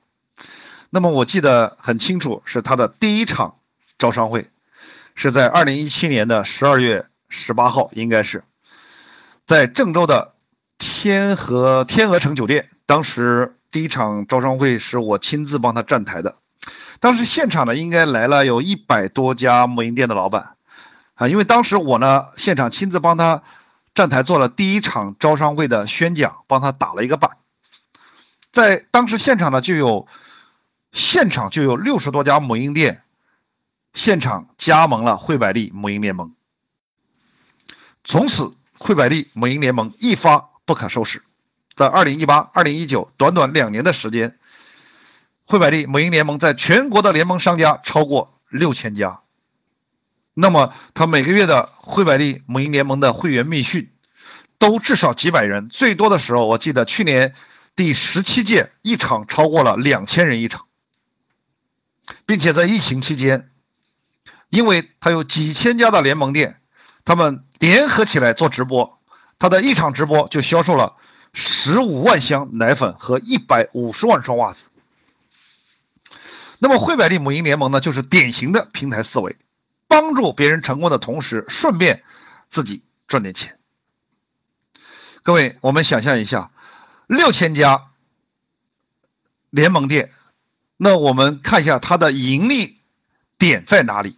[0.89, 3.55] 那么我记得很清楚，是他的第一场
[3.97, 4.47] 招商会，
[5.15, 8.43] 是在二零一七年的十二月十八号，应该是
[9.47, 10.33] 在郑州的
[10.79, 12.67] 天河天鹅城酒店。
[12.85, 16.35] 当时第一场招商会是我亲自帮他站台的，
[17.01, 20.51] 当时现场呢应该来了有一百多家母婴店的老板
[21.15, 23.43] 啊，因为当时我呢现场亲自帮他。
[23.93, 27.31] 站台做了第一场招商会的宣讲，帮他打了一个板。
[28.51, 30.05] 在当时现场呢，就有
[30.91, 33.03] 现场就有六十多家母婴店
[33.93, 36.33] 现场加盟了惠百利母婴联盟。
[38.03, 41.23] 从此，惠百利母婴联盟一发不可收拾。
[41.75, 44.35] 在二零一八、二零一九短短两年的时间，
[45.45, 49.19] 汇百利母婴联盟在全国的联盟商家超过六千家。
[50.33, 53.89] 那么，他每个月的汇百利母婴联盟的会员密训
[54.59, 57.33] 都至少几百人，最多的时候，我记得去年
[57.75, 60.65] 第十七届一场超过了两千人一场，
[62.25, 63.49] 并且在疫情期间，
[64.49, 66.55] 因为他有几千家的联盟店，
[67.05, 68.97] 他们联合起来做直播，
[69.39, 70.93] 他的一场直播就销售了
[71.35, 74.59] 十五万箱奶粉和一百五十万双袜子。
[76.59, 79.35] 那么，惠百利母婴联盟呢，就是典型的平台思维。
[79.87, 82.01] 帮助别人成功的同时，顺便
[82.51, 83.55] 自己赚点钱。
[85.21, 86.49] 各位，我们想象一下，
[87.07, 87.81] 六千家
[89.51, 90.09] 联盟店，
[90.77, 92.77] 那我们看一下它的盈利
[93.37, 94.17] 点在哪里？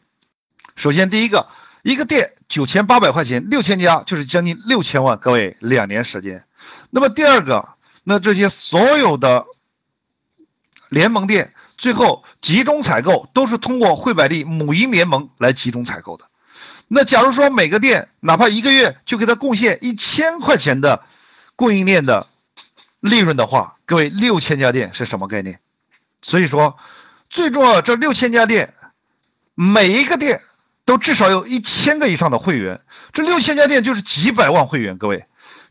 [0.78, 1.48] 首先，第一个，
[1.84, 5.18] 一个店九千八百块钱，六千家就是将近六千万。
[5.18, 6.44] 各位，两年时间。
[6.92, 7.70] 那么第二个，
[8.04, 9.46] 那这些所有的
[10.90, 16.26] 联盟店最后集中采购都是通过惠百利母婴联盟来集中采购的。
[16.88, 21.04] 那假如说每个店哪怕一个月就给他贡献一千块钱的
[21.58, 22.28] 供应链的
[23.02, 25.60] 利润的话，各位六千家店是什么概念？
[26.24, 26.78] 所以说，
[27.30, 28.74] 最重要这六千家店，
[29.56, 30.42] 每一个店
[30.86, 32.80] 都至少有一千个以上的会员，
[33.14, 34.98] 这六千家店就是几百万会员。
[34.98, 35.26] 各位，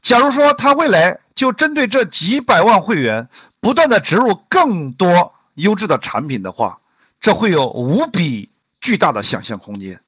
[0.07, 3.29] 假如说他未来就针对这几百万会员，
[3.61, 6.79] 不断的植入更多优质的产品的话，
[7.21, 8.51] 这会有无比
[8.81, 10.01] 巨大的想象空间。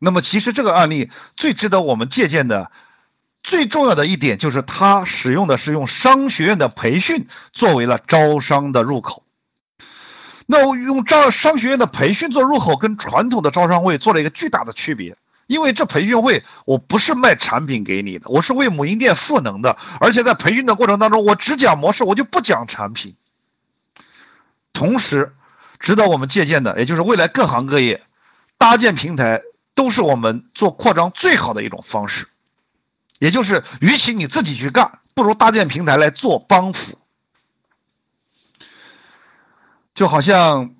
[0.00, 2.70] 那么，其实这个案例最值得我们借鉴的，
[3.44, 9.22] 最重要的一点就是，他使用的是用商学院的培训作为了招商的入口。
[10.46, 15.16] 那我用招商学院的培训做入口，跟传统的招商会做了一个巨大的区别。
[15.48, 19.76] 因为这培训会，我不是卖产品给你的，我是为母婴店赋能的。
[19.98, 23.16] 而且在培训的过程当中，我只讲模式，我就不讲产品。
[24.72, 25.32] 同时，
[25.80, 28.02] 值得我们借鉴的，也就是未来各行各业
[28.58, 29.42] 搭建平台。
[29.74, 32.26] 都是我们做扩张最好的一种方式，
[33.20, 36.98] 也就是，与其你自己去干，不如搭建平台来做帮扶。
[39.94, 40.70] 就好像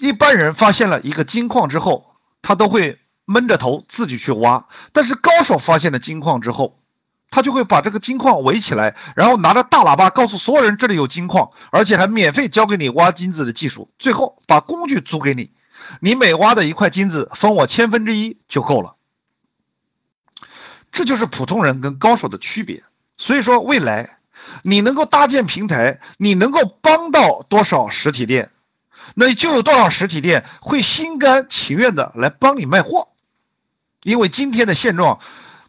[0.00, 2.98] 一般人发现了一个金矿之后，他都会
[3.28, 4.64] 闷着头自己去挖，
[4.94, 6.76] 但是高手发现了金矿之后，
[7.30, 15.50] 他就会把这个金矿围起来，然后拿着大喇叭告诉所有人这里有金矿，而且还免费教给你挖金子的技术，最后把工具租给你。
[16.00, 18.94] 你每挖的一块金子分我千分之一就够了，
[20.92, 22.82] 这就是普通人跟高手的区别。
[23.18, 24.16] 所以说，未来
[24.62, 28.48] 你能够搭建平台，你能够帮到多少实体店，
[29.14, 33.08] 那就有多少实体店会心甘情愿的来帮你卖货。
[34.02, 35.18] 因为今天的现状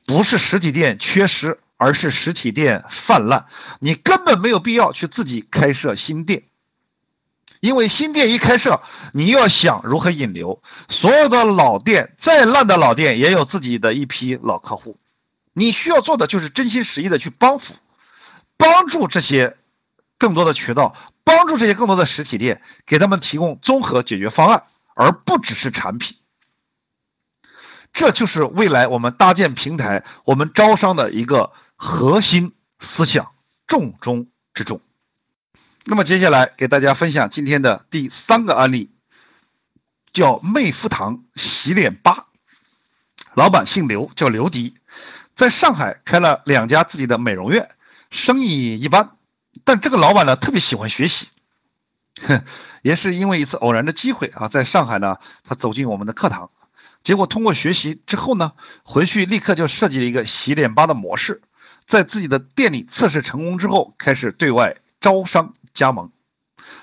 [0.05, 3.45] 不是实体店缺失，而是实体店泛滥，
[3.79, 6.43] 你根本没有必要去自己开设新店。
[7.61, 8.81] 因为新店一开设，
[9.13, 10.61] 你要想如何引流。
[10.89, 14.97] 所有的老店，再烂的老店，也有自己的一批老客户。
[15.53, 17.73] 你需要做的就是真心实意的去帮扶，
[18.57, 19.57] 帮助这些
[20.17, 24.63] 更多的渠道，帮助这些更多的实体店，给他们提供综合解决方案，
[24.95, 26.15] 而不只是产品。
[27.99, 32.53] 这就是未来我们搭建平台、我们招商的一个核心
[32.95, 33.27] 思想，
[33.67, 34.79] 重中之重。
[35.83, 38.89] 那么接下来给大家分享今天的第三个案例，
[40.13, 42.27] 叫妹夫堂洗脸吧，
[43.33, 44.75] 老板姓刘，叫刘迪，
[45.35, 47.69] 在上海开了两家自己的美容院，
[48.11, 49.09] 生意一般，
[49.65, 51.27] 但这个老板呢特别喜欢学习，
[52.21, 52.43] 哼，
[52.81, 56.49] 也是因为一次偶然的机会啊，在上海呢，他走进我们的课堂，
[57.09, 58.51] 结果通过学习之后呢，
[58.83, 61.41] 回去立刻就设计了一个洗脸吧的模式，
[61.87, 65.55] 在自己的店里测试成功之后，开始对外招商。
[65.73, 66.11] 加盟，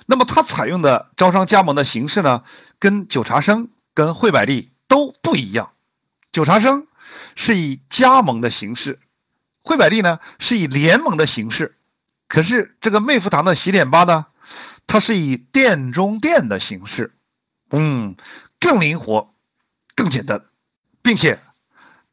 [0.06, 2.42] 那么他采用的招商加盟的形式呢，
[2.80, 5.70] 跟九茶生、跟汇百利都不一样。
[6.32, 6.88] 九茶生
[7.36, 8.98] 是以加盟的形式，
[9.62, 11.74] 汇百利呢是以联盟的形式。
[12.26, 14.26] 可是这个妹夫堂的洗脸吧呢，
[14.88, 17.12] 它是以店中店的形式，
[17.70, 18.16] 嗯，
[18.58, 19.28] 更灵活、
[19.96, 20.42] 更简单，
[21.02, 21.40] 并且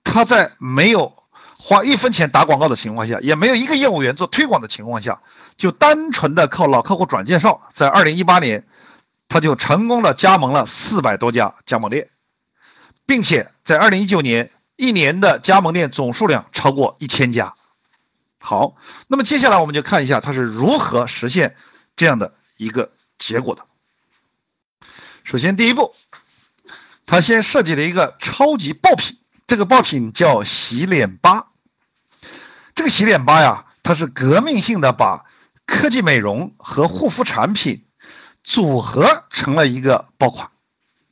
[0.03, 1.13] 他在没有
[1.59, 5.19] 花一分钱打广告的情况下，也没有一个业务员做推广的情况下。
[5.55, 8.63] 就单纯的靠老客户转介绍，在二零一八年，
[9.29, 12.07] 他就成功的加盟了四百多家加盟店，
[13.05, 17.53] 并且在二零一九年一年的加盟店总数量超过一千家。
[18.39, 18.73] 好，
[19.07, 21.55] 那么接下来我们就看一下他是如何实现
[21.97, 23.61] 这样的一个结果的。
[25.25, 25.93] 首先，第一步，
[27.05, 31.47] 他先设计了一个超级爆品，这个爆品叫洗脸吧。
[32.75, 35.25] 这个洗脸吧呀，它是革命性的把
[35.67, 37.81] 科技美容和护肤产品
[38.43, 40.49] 组合成了一个爆款，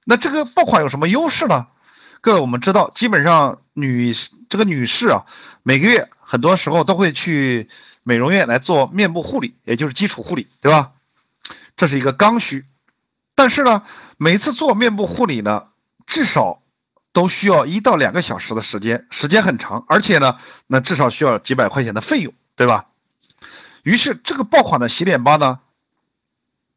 [0.05, 1.67] 那这个爆款有什么优势呢？
[2.21, 4.15] 各位，我们知道，基本上女
[4.49, 5.25] 这个女士啊，
[5.63, 7.69] 每个月很多时候都会去
[8.03, 10.91] 美容院来做面部护理，也就是基础护理，对吧？
[11.77, 12.65] 这是一个刚需。
[13.35, 13.83] 但是呢，
[14.17, 15.65] 每次做面部护理呢，
[16.11, 16.59] 至少
[17.13, 20.37] 都需要一到两个小时的时间，时间很长，而且呢，
[20.67, 22.85] 那至少需要几百块钱的费用，对吧？
[23.83, 25.59] 于是，这个爆款的洗脸吧呢，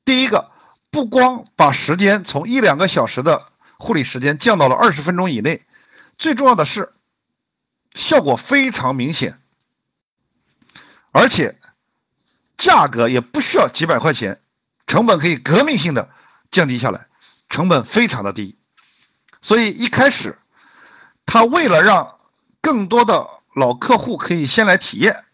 [0.04, 0.50] 第一个
[0.90, 3.42] 不光把时间从一两个小时的
[3.76, 5.62] 护理时间降到了二十分钟以内，
[6.16, 6.92] 最重要的是
[8.08, 9.36] 效果非常明显，
[11.12, 11.56] 而且
[12.58, 14.38] 价格也不需要几百块钱，
[14.86, 16.08] 成本可以革命性的
[16.52, 17.06] 降低下来，
[17.50, 18.56] 成本非常的低。
[19.44, 20.36] 所以一开始，
[21.26, 22.16] 他为了让
[22.60, 25.24] 更多的老客户可以先来体验。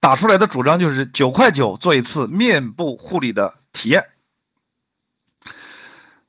[0.00, 4.04] 打出来的主张就是九块九做一次面部护理的体验。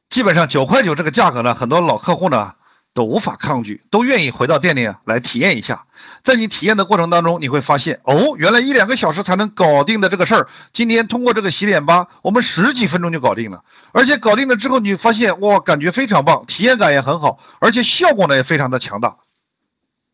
[0.09, 2.53] 基本上九块九这个价格呢，很多老客户呢
[2.93, 5.86] 都无法抗拒，都愿意回到店里来体验一下。
[6.28, 13.61] 在你体验的过程当中，你会发现，哦，原来一两个小时才能搞定的这个事儿，今天通过这个洗脸吧，我们十几分钟就搞定了。
[13.93, 19.15] 而且搞定了之后，你发现哇，感觉非常棒，体验感也很好，而且效果呢也非常的强大。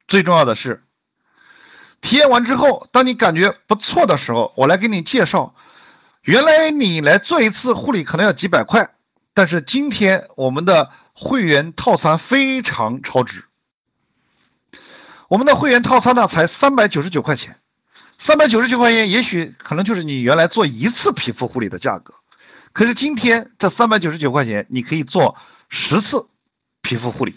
[0.07, 0.82] 最重要的是，
[2.03, 5.55] 体验完之后，当你感觉不错的时候，我来给你介绍，
[6.22, 8.91] 原来你来做一次护理可能要几百块。
[9.34, 13.45] 但是今天我们的会员套餐非常超值，
[15.34, 17.55] 我们的会员套餐呢才三百九十九块钱，
[18.27, 22.13] 三百九十九块钱也许可能就是你原来做一次皮肤护理的价格，
[22.71, 25.36] 可是今天这三百九十九块钱你可以做
[25.71, 26.27] 十次
[26.84, 27.34] 皮肤护理，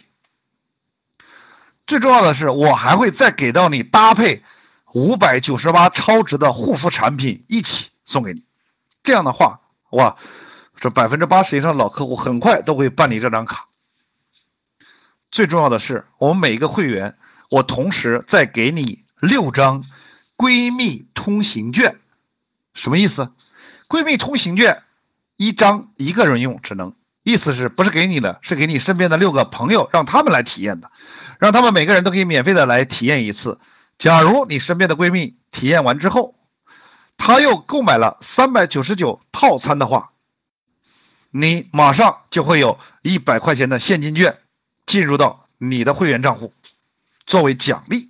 [1.87, 4.43] 最重要的是我还会再给到你搭配
[4.93, 7.69] 五百九十八超值的护肤产品一起
[8.05, 8.43] 送给你，
[9.05, 9.61] 这样的话
[9.93, 10.19] 哇。
[10.83, 13.65] 这百分之八十以上的老客户很快都会办理这张卡。
[15.31, 17.15] 最重要的是，我们每一个会员，
[17.57, 19.83] 我同时再给你六张
[20.37, 21.97] 闺蜜通行券。
[22.75, 23.31] 什么意思？
[23.89, 24.83] 闺蜜通行券
[25.39, 26.93] 一张一个人用，只能
[27.25, 30.91] 意思是不是给你的，是给你身边的六个朋友，让他们来体验的，
[31.41, 33.59] 让他们每个人都可以免费的来体验一次。
[33.99, 36.35] 假如你身边的闺蜜体验完之后，
[37.17, 40.11] 她又购买了三百九十九套餐的话。
[41.31, 44.37] 你马上就会有一百块钱的现金券
[44.87, 46.53] 进入到你的会员账户，
[47.27, 48.09] 作为奖励，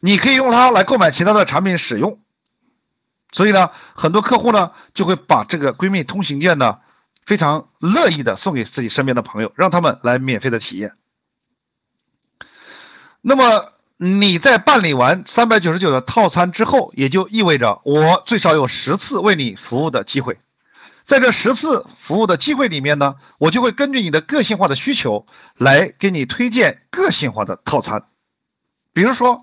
[0.00, 2.18] 你可以用它来购买其他的产品使用。
[3.32, 6.78] 所以呢，很多客户呢就会把这个闺蜜通行券呢
[7.26, 10.92] 非常乐意的送给自己身边的朋友，让他们来免费的体验。
[13.22, 20.38] 那么你在办理完三百九十九的套餐之后，也就意味着我最少有十次为你服务的机会。
[21.10, 25.26] 在这十次服务的机会里面呢，我就会根据你的个性化的需求
[25.58, 28.04] 来给你推荐个性化的套餐。
[28.94, 29.40] 比如说，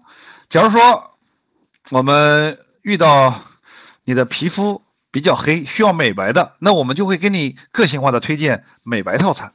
[0.49, 1.11] 假如说
[1.89, 3.41] 我们遇到
[4.05, 9.51] 你的皮肤比较黑，需要美白的，那我们就会给你个性化的推荐美白套餐。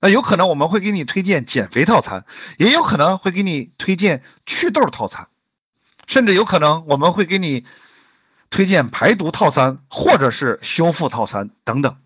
[0.00, 2.24] 那有可能我们会给你推荐减肥套餐，
[2.58, 5.26] 也有可能会给你推荐祛痘套餐，
[6.06, 7.64] 甚至有可能我们会给你。
[8.52, 11.96] 推荐排毒套餐或者是修复套餐等等，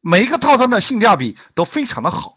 [0.00, 2.36] 每一个套餐的性价比都非常的好，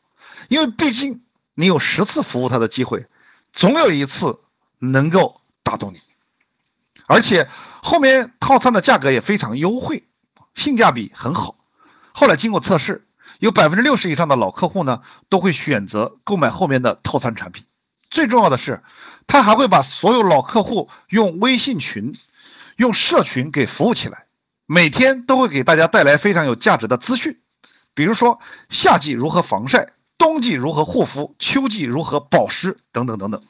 [0.49, 1.21] 因为毕竟
[1.55, 3.05] 你有十次服务他的机会，
[3.53, 4.39] 总有一次
[4.79, 5.99] 能够打动你，
[7.07, 7.47] 而且
[7.83, 10.03] 后面套餐的价格也非常优惠，
[10.55, 11.53] 性价比很好。
[12.13, 13.03] 后来经过测试，
[13.39, 17.65] 有百分之六十以上的老客户呢都会选择购买后面的套餐产品。
[18.09, 18.81] 最重要的是，
[19.27, 22.15] 他还会把所有老客户用微信群。
[22.77, 24.25] 用社群给服务起来，
[24.67, 27.37] 每天都会给大家带来非常有价值的资讯，
[27.93, 33.43] 比如说夏季如何防晒，冬季如何护肤，秋季如何保湿等等等等。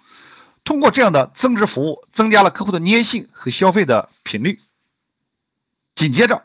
[0.63, 4.59] 通过这样的增值服务，增加了客户的粘性和消费的频率。
[5.95, 6.43] 紧接着，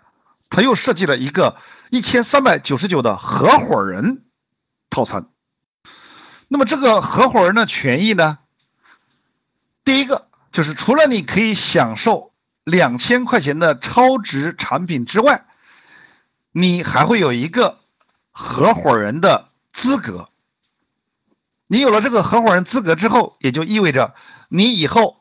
[0.50, 1.56] 他又设计了一个
[1.90, 4.22] 一千三百九十九的合伙人
[4.90, 5.26] 套餐。
[6.48, 8.38] 那么这个合伙人的权益呢？
[9.84, 12.30] 第一个就是除了你可以享受。
[12.66, 15.44] 两千块钱的超值产品之外，
[16.52, 17.78] 你还会有一个
[18.32, 19.50] 合伙人的
[19.80, 20.28] 资格。
[21.68, 24.14] 你有了这个合伙人资格之后，也就意味着
[24.48, 25.18] 你以后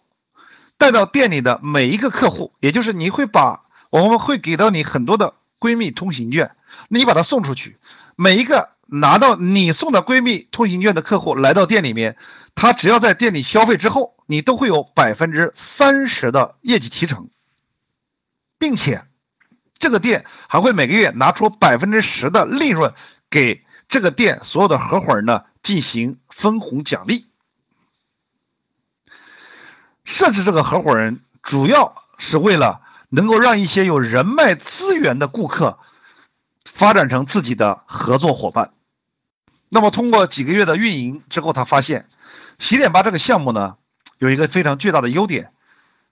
[0.79, 6.49] 带到店里的每一个客户，也就是你会把我们会给到你很多的闺蜜通行券，
[6.89, 7.77] 你把它送出去，
[8.15, 12.17] 每一个拿到你送的闺蜜通行券的客户来到店里面，
[12.55, 17.29] 他只要在店里消费之后，你都会有百分之三十的业绩提成。
[18.57, 19.03] 并且，
[19.79, 22.93] 这个店还会每个月拿出百分之十的利润
[23.29, 27.25] 给这个店所有的合伙人呢进行分红奖励。
[30.05, 35.77] 设置这个合伙人主要是为了能够让一些有人脉资源的顾客
[36.77, 38.71] 发展成自己的合作伙伴。
[39.69, 42.05] 那么通过几个月的运营之后，他发现
[42.59, 43.75] 洗脸吧这个项目呢
[44.19, 45.49] 有一个非常巨大的优点。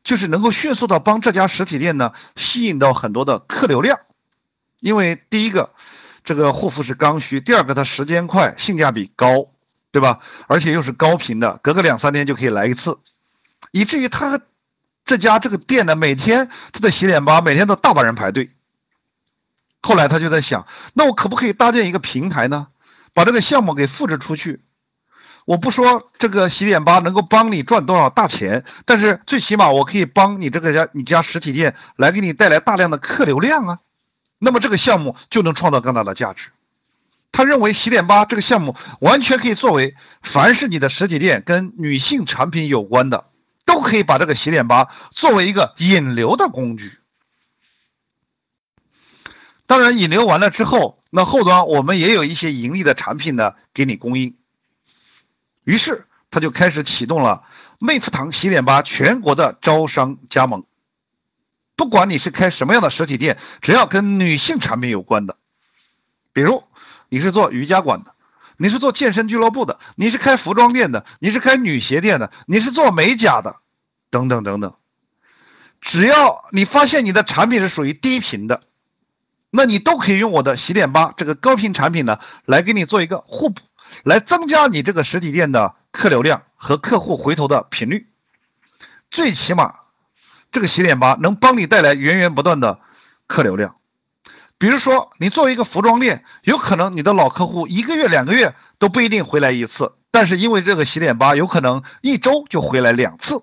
[0.04, 4.00] 就是能够迅速的帮这家实体店呢吸引到很多的客流量，
[4.82, 5.70] 因为第一个，
[6.26, 9.48] 这个护肤是刚需；第二个，它时间快，性价比高，
[9.94, 10.20] 对吧？
[10.48, 12.98] 而且又是高频的，隔个两三天就可以来一次，
[13.72, 14.42] 以至于他
[15.06, 18.50] 这家这个店呢，每天他的洗脸吧，每天都大把人排队。
[19.82, 22.68] 后来他就在想，那我可不可以搭建一个平台呢，
[23.14, 24.60] 把这个项目给复制出去？
[25.46, 33.80] 我不说这个洗脸吧能够帮你赚多少大钱，但是最起码我可以帮你这个家你家实体店来给你带来大量的客流量啊。
[34.40, 36.42] 那么这个项目就能创造更大的价值。
[37.32, 39.96] 他认为洗脸吧这个项目完全可以作为
[40.34, 43.26] 凡是你的实体店跟女性产品有关的，
[43.66, 46.92] 都可以把这个洗脸吧作为一个引流的工具。
[49.66, 54.36] 当然，引流完了之后，那后端我们也有一些盈利的产品呢给你供应。
[55.66, 57.44] 于是他就开始启动了
[57.80, 60.64] 魅肤堂洗脸吧全国的招商加盟。
[61.76, 65.36] 不管你是开什么样的实体店，只要跟女性产品有关的，
[66.34, 66.64] 比如
[67.10, 68.12] 你是做瑜伽馆的，
[68.58, 73.56] 你是做健身俱乐部的，你是开服装店的，你是开女鞋店的，你是做美甲的，
[74.12, 74.76] 等等等等，
[75.82, 78.62] 只要你发现你的产品是属于低频的，
[79.52, 83.60] 那你都可以用我的洗脸吧这个高频产品呢，来给你做一个互补，
[84.04, 88.06] 来增加你这个实体店的客流量和客户回头的频率，
[89.12, 89.76] 最起码。
[90.52, 92.78] 这个洗脸吧能帮你带来源源不断的
[93.26, 93.74] 客流量，
[94.60, 103.42] 比如说你作为一个服装店，有可能你的老客户一个月两个月都不一定回来一次，但是因为这个洗脸吧有可能一周就回来两次，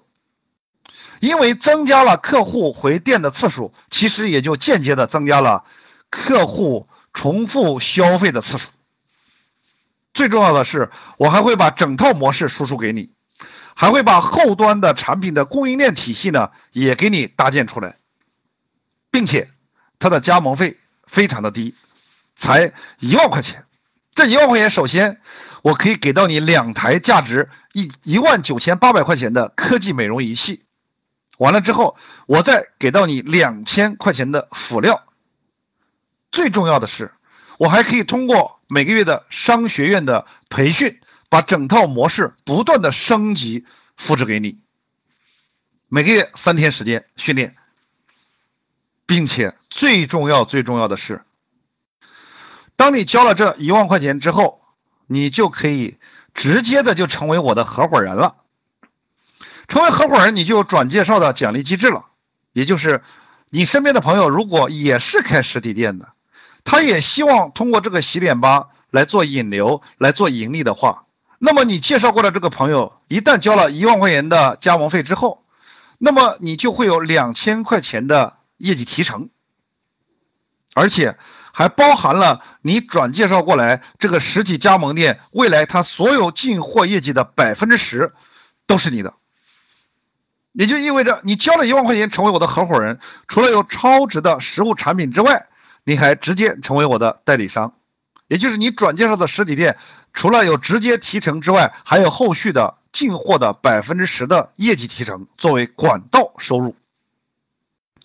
[1.19, 5.65] 因为增加了客户回店的次数，其实也就间接的增加了
[6.11, 8.61] 客户重复消费的次数。
[10.21, 13.09] 最重要的是，我还会把整套模式输出给你。
[13.75, 17.97] 还会把后端的产品的供应链体系呢，也给你搭建出来，
[19.11, 19.49] 并且
[19.99, 21.75] 它的加盟费非常的低，
[22.39, 23.65] 才一万块钱。
[24.15, 25.17] 这一万块钱，首先
[25.63, 30.61] 我可以给到你两台价值一一万九千八百块钱的科技美容仪器，
[31.39, 31.97] 完了之后，
[32.27, 35.01] 我再给到你两千块钱的辅料。
[36.31, 37.13] 最重要的是，
[37.61, 40.99] 我还可以通过每个月的商学院的培训。
[41.33, 43.65] 把整套模式不断的升级
[43.99, 44.59] 复制给你，
[45.89, 47.55] 每个月三天时间训练，
[49.07, 51.23] 并且最重要最重要的是，
[52.77, 54.59] 当你交了这一万块钱之后，
[55.07, 55.99] 你就可以
[56.35, 58.35] 直接的就成为我的合伙人了。
[59.69, 62.07] 成为合伙人，你就有转介绍的奖励机制了，
[62.53, 63.05] 也就是
[63.51, 66.09] 你身边的朋友如果也是开实体店的，
[66.65, 71.05] 他也希望通过这个洗脸吧来做引流来做盈利的话。
[71.39, 75.39] 那么你介绍过的这个朋友，一旦交了一万块钱的加盟费之后，
[75.99, 79.31] 那么你就会有两千块钱的业绩提成，
[80.75, 81.17] 而且
[81.53, 88.13] 还包含了你转介绍过来这个实体加盟店未来他所有进货业绩的百分之十
[88.67, 89.15] 都是你的，
[90.53, 95.47] 也就意味着你交了一万块钱成为我的合伙人，除了有超值的实物产品之外，
[95.91, 97.73] 你还直接成为我的代理商，
[98.29, 99.77] 也就是你转介绍的实体店。
[100.15, 106.77] 除了有直接提成之外，还有后续的进货的百分之十的业绩提成作为管道收入。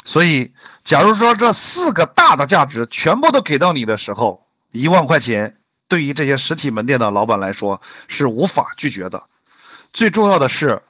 [0.06, 0.52] 所以，
[0.86, 5.58] 假如说这四个大的价值全部都给到你的时候，一万块钱
[5.88, 9.22] 对于这些实体门店的老板来说是无法拒绝的。
[9.94, 10.82] 最重要的是，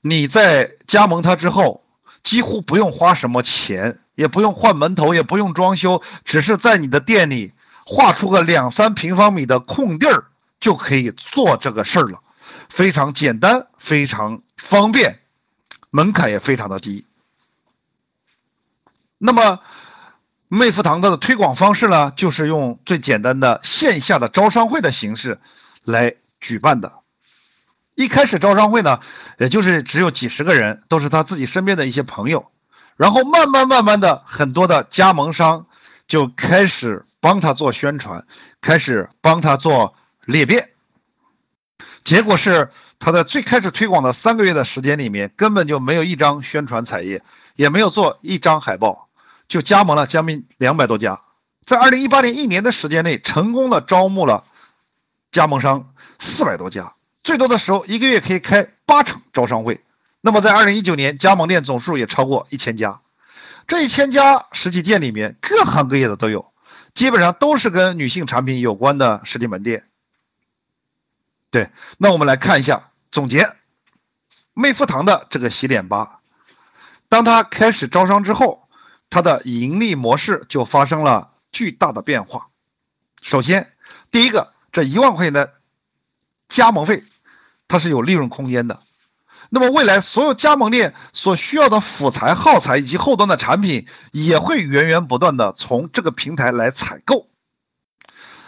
[0.00, 1.82] 你在加盟他之后，
[2.24, 7.52] 几乎不用花什么钱，也不用换门头，也不用装修，只是在你的店里
[7.84, 10.24] 画出个两三平方米的空地儿。
[10.60, 12.18] 就可以做这个事儿了，
[12.76, 15.20] 非常简单，非常方便，
[15.90, 17.06] 门槛也非常的低。
[19.18, 19.60] 那么，
[20.50, 25.38] 魅肤堂的推广方式呢，就是用最简单的线下的招商会的形式
[25.82, 26.92] 来举办的。
[27.94, 29.00] 一开始招商会呢，
[29.38, 32.50] 也就是只有几十个人，都是他自己身边的一些朋友。
[33.00, 35.64] 然后慢慢慢慢的，很多的加盟商
[36.06, 38.24] 就开始帮他做宣传，
[38.60, 39.94] 开始帮他做。
[40.26, 40.68] 裂变，
[42.04, 42.68] 结果是
[43.00, 47.22] 他在最开始推广的三个月的时间里面，根本就没有一张宣传彩页，
[47.56, 49.08] 也没有做一张海报，
[49.48, 51.20] 就加盟了将近两百多家，
[51.66, 54.44] 在二零一八年一年的时间内，成功的招募了
[55.32, 55.86] 加盟商
[56.20, 56.92] 四百多家，
[57.24, 59.80] 最多的时候一个月可以开八场招商会。
[60.22, 63.00] 那么在二零一九年，加盟店总数也超过一千家，
[63.68, 66.52] 这一千家实体店里面，各行各业的都有，
[66.94, 69.84] 基本上都是跟女性产品有关的实体门店。
[71.50, 73.50] 对，那我们来看一下总结，
[74.54, 76.20] 魅肤堂的这个洗脸吧，
[77.08, 78.68] 当它开始招商之后，
[79.08, 82.48] 它的盈利模式就发生了巨大的变化。
[83.22, 83.72] 首先，
[84.12, 85.50] 第一个，这一万块钱的
[86.50, 87.04] 加盟费，
[87.68, 88.80] 它是有利润空间的。
[89.50, 97.26] 那么未来所有加盟店所需要的辅材、耗材以及后端的产品，也会源源不断的从这个平台来采购。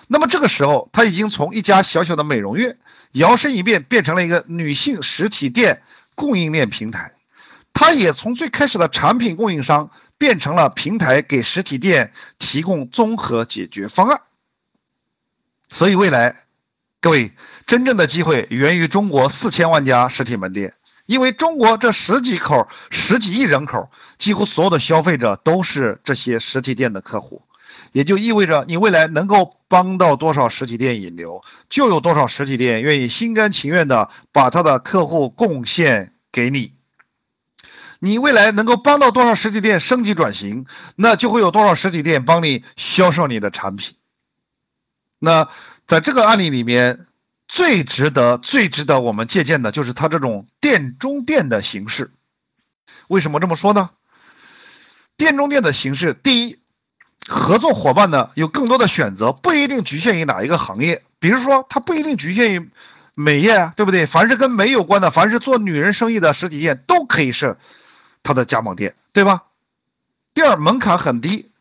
[0.08, 2.76] 那么这个时候，他已经从一家小小的美容院。
[3.14, 5.82] 摇身一变变成了一个女性实体店
[6.14, 7.12] 供应链平台，
[7.74, 14.22] 它也从最开始的产品供应商变成了平台给实体店提供综合解决方案。
[15.76, 16.36] 所以未来，
[17.02, 17.32] 各位
[17.66, 20.72] 真正的机会源于中国四千万家实体门店，
[21.12, 27.42] 因为中国这十几口、十几亿人口，几乎所有的消费者都是这些实体店的客户，
[27.92, 36.72] 也就意味着你未来能够帮到多少实体店引流，就有多少实体店愿意心甘情愿的把他的客户贡献给你。
[38.00, 40.64] 你未来能够帮到多少实体店升级转型，
[40.96, 42.64] 那就会有多少实体店帮你
[42.96, 43.96] 销售你的产品。
[45.20, 45.46] 那
[45.88, 47.00] 在这个案例里面，
[47.54, 52.10] 最值得、最值得我们借鉴的就是它这种店中店的形式。
[53.08, 53.90] 为什么这么说呢？
[55.18, 56.58] 店中店的形式，第一，
[57.28, 61.02] 合作伙伴呢有更多的选择，不一定局限于哪一个行业。
[61.20, 62.70] 比如说，它不一定局限于
[63.14, 64.06] 美业啊，对不对？
[64.06, 67.58] 凡是跟美有关的，凡是做女人生意的实体店，都可以是
[68.22, 69.42] 它的加盟店，对吧？
[70.34, 71.51] 第二，门槛很低。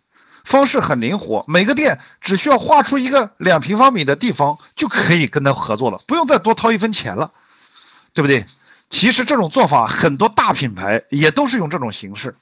[0.51, 7.31] 方式很灵活，每个店只需要划出一个两平方米的地方就可以跟他合作了，不用再多掏一分钱了，
[8.13, 8.45] 对不对？
[8.91, 12.35] 其实这种做法很多大品牌也都是用这种形式，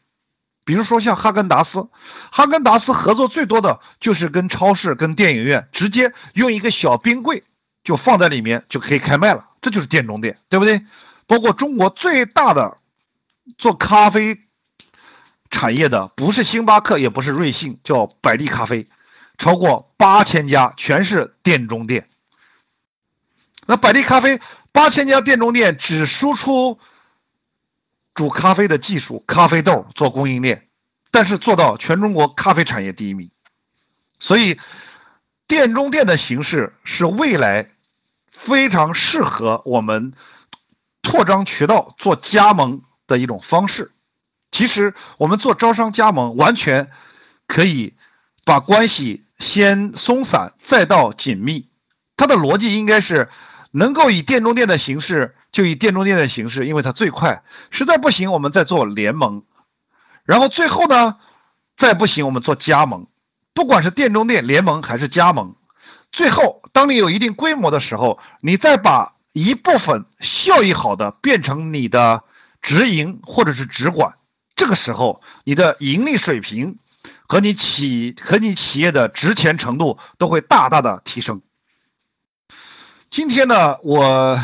[0.65, 1.87] 比如说像哈根达斯，
[2.31, 7.43] 哈根达斯合作最多的就是跟超市、跟电影院直接用一个小冰柜
[7.83, 10.81] 就放在里面就可以开卖了，这就是店中店，对不对？
[11.27, 12.77] 包括中国最大的
[13.57, 14.37] 做咖啡。
[15.51, 18.87] 产业的不是星巴克，也不是瑞幸，叫百利咖啡，
[19.37, 22.07] 超过八千家，全是店中店。
[23.65, 24.39] 那百利咖啡
[24.71, 26.79] 八千家店中店只输出
[28.15, 30.63] 煮咖啡的技术、咖啡豆做供应链，
[31.11, 33.31] 但是做到全中国咖啡产业第一名。
[34.19, 34.59] 所以，
[35.47, 37.69] 店中店的形式是未来
[38.45, 40.13] 非常适合我们
[41.09, 43.91] 扩张渠道、做加盟的一种方式。
[44.51, 46.89] 其实我们做招商加盟，完全
[47.47, 47.93] 可以
[48.45, 51.65] 把关系先松散，再到紧密。
[52.17, 53.29] 它的逻辑应该是
[53.71, 57.43] 能够以店中店的形式，就以店中店的形式，因为它最快。
[57.71, 59.43] 实在不行，我们再做联盟。
[60.25, 61.15] 然后最后呢，
[61.77, 63.07] 再不行，我们做加盟。
[63.55, 65.55] 不管是店中店联盟还是加盟，
[66.11, 72.23] 最后当你有一定规模的时候，你再把一部分效益好的变成你的
[72.61, 74.15] 直营或者是直管。
[74.59, 76.79] 这个时候，你的盈利水平
[77.29, 81.41] 和你企和你企业的值钱程度都会大大的提升。
[83.09, 84.37] 今天呢，我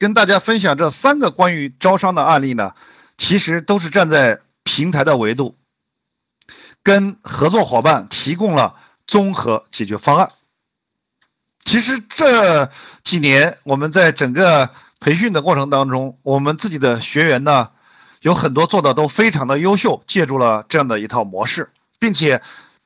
[0.00, 2.72] 跟大家分享这三个关于招商的案例呢，
[3.18, 5.54] 其实都是站在平台的维度，
[6.82, 8.74] 跟合作伙伴提供了
[9.06, 10.30] 综合解决方案。
[11.64, 12.72] 其实这
[13.04, 17.68] 几年我们在整个培训的过程当中，我们自己的学员呢。
[18.20, 22.42] 有很多做的都非常的优秀，借助了这样的一套模式，并且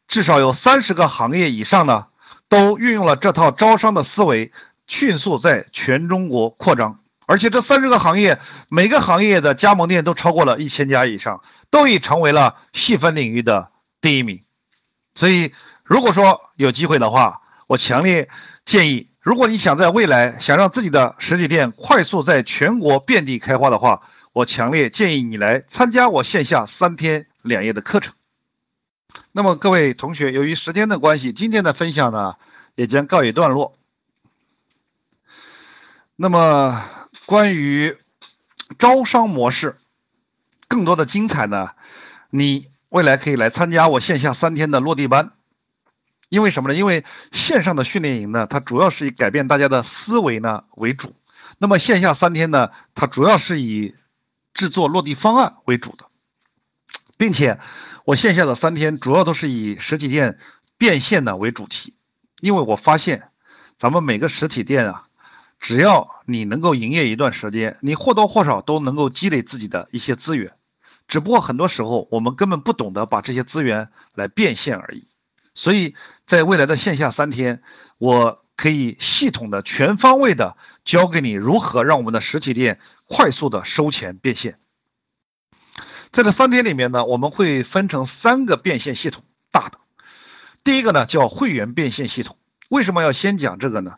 [0.08, 2.06] 至少有三十个行业以上呢，
[2.48, 4.52] 都运用了这套招商的思维，
[4.86, 6.98] 迅速在全中国扩张。
[7.26, 13.68] 而且这三十个行业，每个行业的加盟店都超过了一千家以上，都已成为了细分领域的
[14.00, 14.40] 第一名。
[15.16, 15.52] 所以，
[15.84, 18.28] 如果说有机会的话，我强烈
[18.66, 24.02] 建议，如果你想在未来想让自己的实体店快速在全国遍地开花的话，
[24.34, 28.12] 我强烈建议你来参加我线下三天两夜的课程。
[29.30, 32.34] 那么各位同学，由于时间的关系，今天的分享呢
[32.74, 33.74] 也将告一段落。
[36.16, 36.84] 那么
[37.26, 37.96] 关于
[38.80, 39.76] 招商模式
[40.66, 41.70] 更多的精彩呢，
[42.30, 45.30] 你未来可以来参加我线下三天的落地班。
[46.28, 46.74] 因为什么呢？
[46.74, 47.04] 因为
[47.46, 51.14] 线上的训练营呢，它主要是以改变大家的思维呢为主。
[51.58, 53.94] 那么线下三天呢，它主要是以
[54.54, 56.06] 制作落地方案为主的，
[57.18, 57.58] 并且
[58.04, 60.38] 我线下的三天主要都是以实体店
[60.78, 61.94] 变现的为主题，
[62.40, 63.24] 因为我发现
[63.80, 65.04] 咱们每个实体店啊，
[65.60, 70.52] 只要你能够营业一段时间，你或多或少都能够积累自己的一些资源，
[71.08, 75.06] 只不过很多时候我们根本不懂得把这些资源来变现而已。
[75.54, 75.94] 所以
[76.28, 77.62] 在未来的线下三天，
[77.98, 82.78] 我可以系统的、全方位的教给你如何让我们的实体店。
[83.06, 84.56] 快速的收钱变现，
[86.14, 89.22] 在这三天里面呢，我们会分成三个变现系统，
[89.52, 89.76] 大的。
[90.64, 92.38] 第一个呢叫会员变现系统。
[92.70, 93.96] 为什么要先讲这个呢？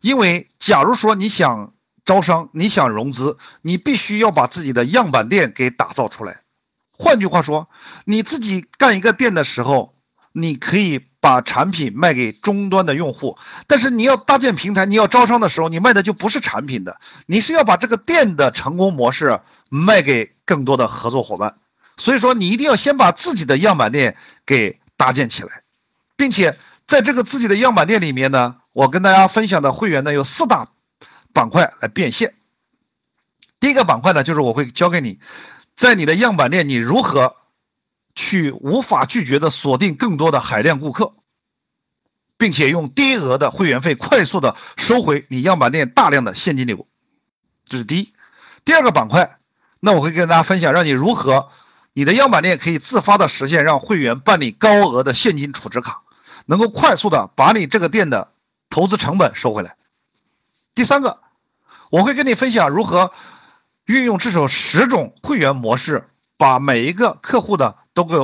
[0.00, 1.74] 因为假如说你想
[2.06, 6.38] 招商，你想融资，你必须要把自己的样板店给打造出来。
[6.92, 7.68] 换句话说，
[8.06, 9.92] 你自己干一个店的时候。
[10.38, 21.54] 你可以把产品卖给终端的用户，但是你要搭建平台，你要招商的时候，你卖的就不是产品的，你是要把这个店的成功模式卖给更多的合作伙伴。
[21.96, 24.14] 所以说，你一定要先把自己的样板店
[24.46, 25.62] 给搭建起来，
[26.18, 30.68] 并且在这个自己的样板店里面呢，我跟大家分享的会员呢有四大
[31.32, 32.34] 板块来变现。
[33.58, 35.18] 第一个板块呢，就是我会教给你，
[35.78, 37.36] 在你的样板店你如何
[38.16, 41.12] 去无法拒绝的锁定更多的海量顾客，
[42.38, 44.56] 并且用低额的会员费快速的
[44.88, 46.86] 收回你样板店大量的现金流，
[47.66, 48.08] 这是第一。
[48.64, 49.36] 第二个板块，
[49.80, 51.50] 那我会跟大家分享，让你如何
[51.94, 56.00] 你的样板店可以自发的实现让会员办理高额的现金储值卡，
[56.46, 58.28] 能够快速的把你这个店的
[58.70, 59.76] 投资成本收回来。
[60.74, 61.18] 第三个，
[61.90, 63.12] 我会跟你分享如何
[63.86, 66.04] 运用至少十种会员模式，
[66.38, 68.14] 把每一个客户的都给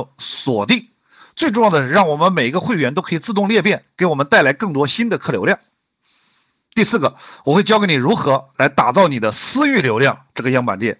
[0.43, 0.87] 锁定。
[1.35, 5.59] 最重要的是，让我们每一个会员都可以自动裂变，给我们带来更多新的客流量。
[6.75, 10.99] 第四个，我会教给你如何来打造你的私域流量这个样板店，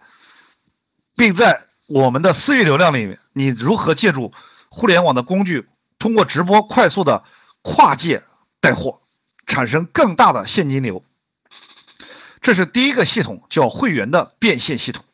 [1.15, 4.33] 并在我们的私域流量里面，你如何借助
[4.69, 5.67] 互联网的工具，
[5.99, 7.23] 通过直播快速的
[7.61, 8.23] 跨界
[8.59, 9.01] 带货，
[9.45, 11.03] 产生更大的现金流。
[12.41, 15.05] 这是第一个系统，叫会员的变现系统。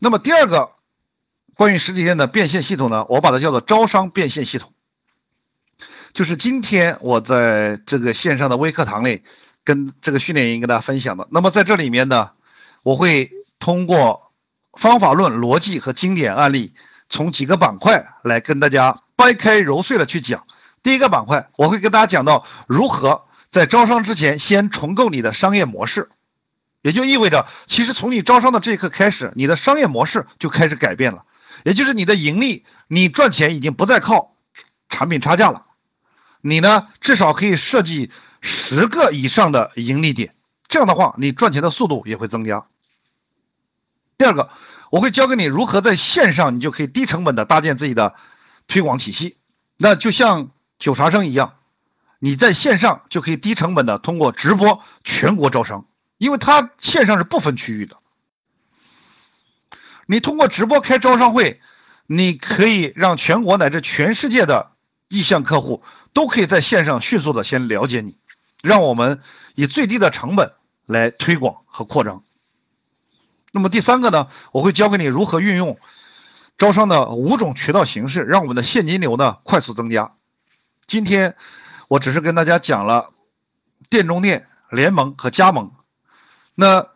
[0.00, 0.70] 那么第二个
[1.56, 4.72] 关于实体店的变现系统呢，我把它叫做招商变现系统，
[6.14, 9.22] 就是今天我在这个线上的微课堂里。
[9.64, 12.30] 跟这个训练营跟大家分享的，那么在这里面呢，
[12.84, 14.30] 我会通过
[14.80, 16.70] 方法论、逻辑和经典案例，
[17.10, 20.44] 从几个板块来跟大家掰开揉碎的去讲。
[20.84, 26.10] 第一个板块，我会跟大家讲到如何在招商之前先重构你的商业模式，
[26.82, 31.24] 也就意味着，其实从你招商的这一刻开始，你的商业模式就开始改变了，
[31.66, 34.30] 也就是你的盈利，你赚钱已经不再靠
[34.88, 35.66] 产品差价了，
[36.40, 38.10] 你呢至少可以设计。
[38.42, 40.32] 十个以上的盈利点，
[40.68, 42.66] 这样的话，你赚钱的速度也会增加。
[44.18, 44.50] 第二个，
[44.92, 48.14] 我会教给你如何在线上，你就可以低成本的搭建自己的
[48.68, 49.36] 推广体系。
[49.78, 51.54] 那就像九茶生一样，
[52.20, 55.86] 你在线上就可以低成本的通过直播全国招商，
[56.18, 57.96] 因为它线上是不分区域的。
[60.06, 61.60] 你通过直播开招商会，
[62.06, 64.70] 你可以让全国乃至全世界的
[65.08, 65.82] 意向客户
[66.14, 68.14] 都可以在线上迅速的先了解你。
[68.62, 69.20] 让我们
[69.54, 70.52] 以最低的成本
[70.86, 72.22] 来推广和扩张。
[73.52, 75.78] 那么第三个呢，我会教给你如何运用
[76.58, 80.12] 招商的五种渠道形式，让我们的现金流呢快速增加。
[80.88, 81.36] 今天
[81.88, 83.10] 我只是跟大家讲了
[83.90, 85.72] 店中店、联盟和加盟。
[86.54, 86.86] 那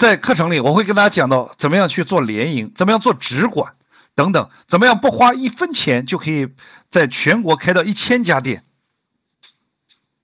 [0.00, 3.74] 在课程里，我会跟大家讲到怎么样去做联营，怎么样做直管
[4.16, 6.48] 等等，怎么样不花一分钱就可以
[6.90, 8.64] 在全国开到一千家店。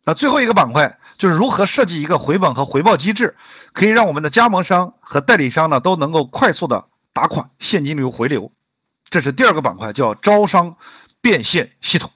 [0.07, 3.37] 那最后一个板块就是如何设计一个回本和回报机制，
[3.75, 8.53] 可以让我们的加盟商和代理商呢都能够快速的打款，现金流回流。
[9.11, 10.77] 这是第二个板块，叫招商
[11.21, 12.11] 变现系统。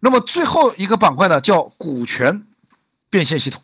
[0.00, 2.44] 那么最后一个板块呢，叫股权
[3.10, 3.62] 变现系统。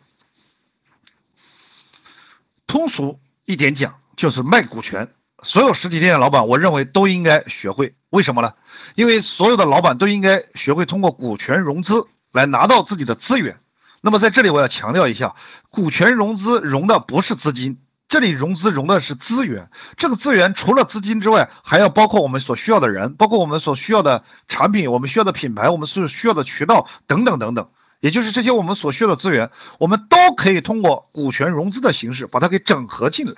[2.69, 5.09] 通俗一点讲，就是卖股权。
[5.43, 7.93] 所有实体店的老板，我认为都应该学会。
[8.11, 8.53] 为什么呢？
[8.95, 13.57] 因为所有的老板都应该学会通过股权融资来拿到自己的资源。
[14.01, 15.33] 那么在这里我要强调一下，
[15.71, 19.69] 股权融资融的不是资金，这里融资融的是资源。
[19.97, 27.69] 这个资源除了资金之外，还要包括我们所需要的人，包括我们所需要的产品，我们需要的品牌，我们所需要的渠道等等等等。
[27.99, 33.33] 也就是这些我们所需要的资源，我们都可以通过股权融资的形式把它给整合进来。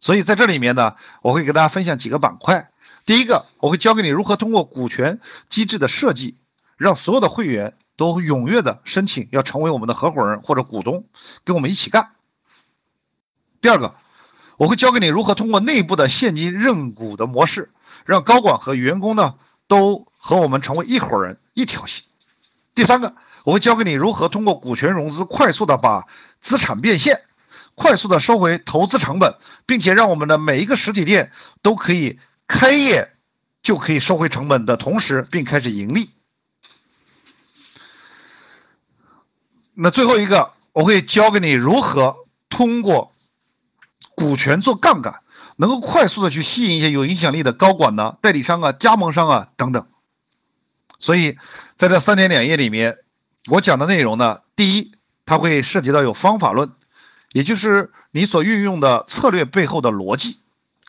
[0.00, 2.68] 所以在这里面呢，我会给大家分享几个板块。
[3.06, 5.20] 第一个，我会教给你如何通过股权
[5.50, 6.36] 机制的设计，
[6.76, 11.04] 让所有的会员都踊跃的申请要成为我们的合伙人或者股东，
[11.44, 12.08] 跟我们一起干。
[13.60, 13.94] 第二个，
[14.56, 17.70] 我会教给你如何通过内部的现金认股的模式，
[18.04, 19.34] 让高管和员工呢
[19.66, 22.04] 都和我们成为一伙人，一条心。
[22.74, 23.14] 第三个，
[23.48, 26.04] 我会教给你如何通过股权融资快速的把
[26.46, 27.22] 资产变现，
[27.76, 29.36] 快速的收回投资成本，
[29.66, 31.32] 并且让我们的每一个实体店
[31.62, 32.18] 都可以。
[32.46, 33.08] 开业
[33.62, 36.10] 就可以收回成本的同时，并开始盈利。
[39.74, 42.16] 那最后一个，我会教给你如何
[42.50, 43.12] 通过
[44.14, 45.20] 股权做杠杆，
[45.56, 49.86] 能够快速的去吸引一些有影响力的高管呢、代理商啊、加盟商啊等等。
[51.00, 51.38] 所以
[51.78, 52.96] 在这三天两夜里面，
[53.50, 54.92] 我讲的内容呢，第一，
[55.26, 56.70] 它会涉及到有方法论，
[57.32, 60.38] 也就是你所运用的策略背后的逻辑，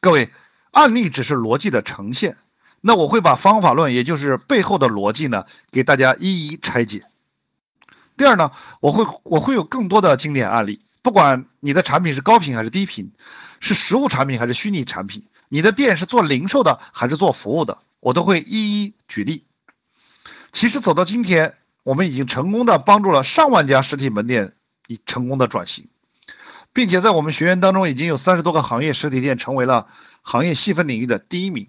[0.02, 0.30] 各位。
[0.72, 2.38] 案例只是逻辑的呈现，
[2.82, 7.06] 那我会把方法论，也就是背后的逻辑呢，给大家一一拆解。
[8.18, 13.12] 第二呢，我会我会有更多的经典案例，不管你的产品是高频还是低频，
[13.62, 19.44] 是实物产品还是虚拟产品，你的店是做零售的还是做服务的，我都会一一举例。
[20.54, 21.56] 其实走到今天，
[21.90, 24.52] 我们已经成功的帮助了上万家实体门店
[24.88, 25.86] 以成功的转型，
[26.72, 29.88] 并且在我们学员当中已经有三十多个行业实体店成为了
[30.22, 31.66] 行业细分领域的第一名。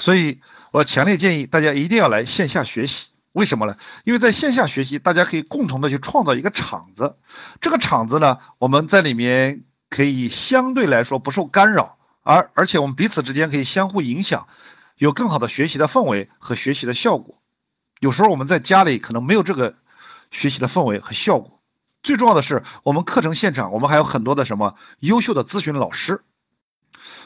[0.00, 0.40] 所以
[0.72, 2.92] 我强烈建议大家一定要来线下学习。
[3.32, 3.76] 为什么呢？
[4.04, 7.14] 因为在线下学习，大家可以共同的去创造一个场子。
[7.62, 14.48] 这个场子呢，我们在里面可以相对来说不受干扰，而而且我们彼此之间可以相互影响，
[14.98, 17.36] 有更好的学习的氛围和学习的效果。
[18.00, 19.74] 有时候我们在家里可能没有这个
[20.32, 21.60] 学习的氛围和效果。
[22.02, 26.22] 最重要的是，我们课程现场我们还有很多的什么优秀的咨询老师。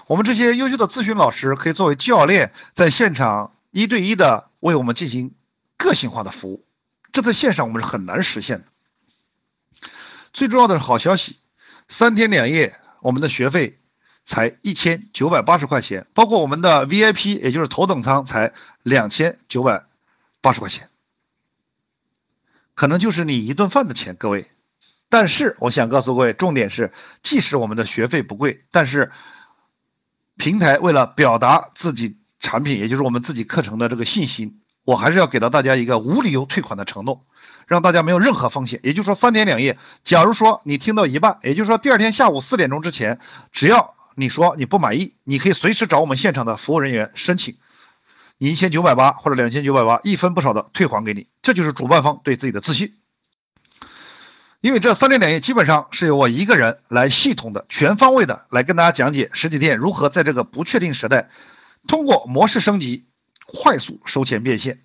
[0.07, 5.33] 我们这些优秀的咨询老师可以作为教练，在现场一对一的为我们进行。
[5.77, 6.65] 个性化的服务，
[7.13, 8.65] 这在线上我们是很难实现的。
[10.33, 11.37] 最重要的是好消息，
[11.99, 13.75] 三天两夜我们的学费
[14.27, 18.53] 才一千九百八十块钱，包括我们的 VIP，也就是头等舱才
[18.83, 19.83] 两千九百
[20.45, 20.89] 八十块钱，
[22.75, 24.47] 可能就是你一顿饭的钱，各位。
[25.09, 26.93] 但是我想告诉各位，重点是，
[27.23, 29.11] 即使我们的学费不贵，但是
[30.37, 34.61] 平台为了表达自己产品，也就是我们自己课程的这个信心。
[34.85, 37.23] 我还是要给到大家一个无理由退款的承诺，
[37.67, 38.81] 让大家没有任何风险。
[38.83, 43.19] 也就是说，三天两夜，假如说你听到一半，也就是说第二天下午四点钟之前，
[43.55, 47.55] 只要你说你不满意，你可以随时找我们现场的服务人员申请，
[48.39, 51.27] 你一千九百八或者两千九百八，一分不少的退还给你。
[51.43, 52.93] 这就是主办方对自己的自信。
[54.61, 61.29] 因为这三天两夜基本上是由我一个人来系统的、全方位的来跟大家讲解实体店如何在这个不确定时代，
[61.89, 63.05] 通过模式升级。
[63.47, 64.79] 快速收钱变现，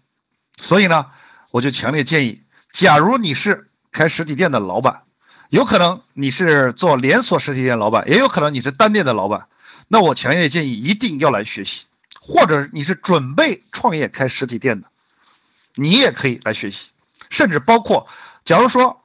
[0.67, 1.05] 所以呢，
[1.51, 2.41] 我就强烈建议，
[2.77, 5.03] 假如你是开实体店的老板，
[5.49, 9.45] 有可能你是做连锁实体店老板，也有可能你是单店的老板，
[9.87, 11.71] 那我强烈建议一定要来学习，
[12.29, 14.87] 或者你是准备创业开实体店的，
[15.75, 16.77] 你也可以来学习，
[17.31, 18.07] 甚至包括，
[18.45, 19.01] 假如说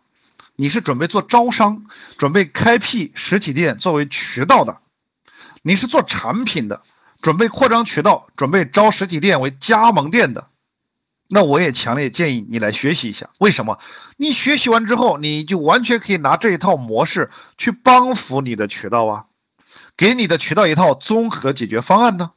[0.56, 1.84] 你是准备做招商，
[2.18, 4.76] 准备开辟实体店作为渠道的，
[5.62, 6.82] 你是做产品的。
[7.22, 10.48] 准备扩张渠道，准备招实体店为加盟店的，
[11.30, 13.30] 那我也强烈建议你来学习一下。
[13.38, 13.78] 为什么？
[14.18, 19.24] 你学习完之后，你就完全可以拿这一套模式去帮扶你的渠道啊，
[19.96, 22.32] 给你的渠道一套综合解决方案呢。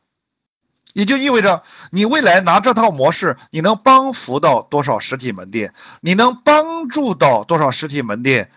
[0.98, 5.72] 也就意味着，你未来拿这套模式，你能帮扶到多少实体门店？
[6.02, 8.50] 你能帮助到多少实体门店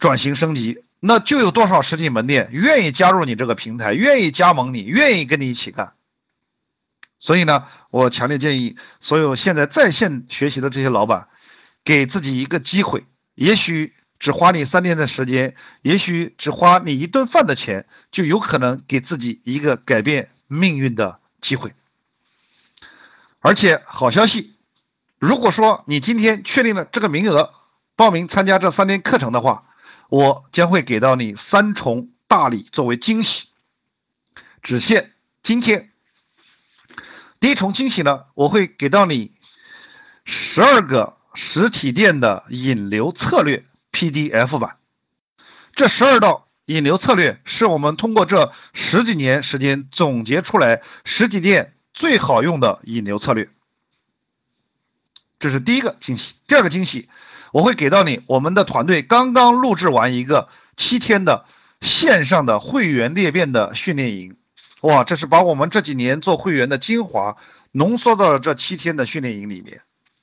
[0.00, 0.78] 转型升级？
[0.98, 5.92] 那就有多少实体门店愿意加入你这个平台，愿意加盟你，愿意跟你一起干。
[7.20, 11.26] 所以呢，我强烈建议所有现在在线学习的这些老板，
[11.84, 21.18] 给自己一个机会，也许只花你三天的时间，也许只花你一顿饭的钱，就有可能给自己一个改变命运的
[21.52, 21.74] 机会。
[23.42, 24.54] 而且好消息，
[25.18, 27.52] 如果说你今天确定了这个名额，
[27.94, 29.64] 报名参加这三天课程的话。
[30.08, 33.30] 我将会给到你三重大礼作为惊喜，
[34.62, 35.88] 只限今天。
[37.40, 39.32] 第一重惊喜呢，我会给到你
[40.26, 44.76] 十二个实体店的引流策略 PDF 版。
[45.76, 53.48] 这十二道引流策略是我们通过这十几年时间总结出来实体店最好用的引流策略。
[55.40, 56.24] 这是第一个惊喜。
[56.48, 57.08] 第二个惊喜。
[57.52, 60.48] 我会给到你，我们的团队刚刚录制完一个
[60.78, 61.44] 七天的
[61.82, 64.36] 线上的会员裂变的训练营，
[64.80, 67.36] 哇，这是把我们这几年做会员的精华
[67.70, 69.82] 浓缩到了这七天的训练营里面。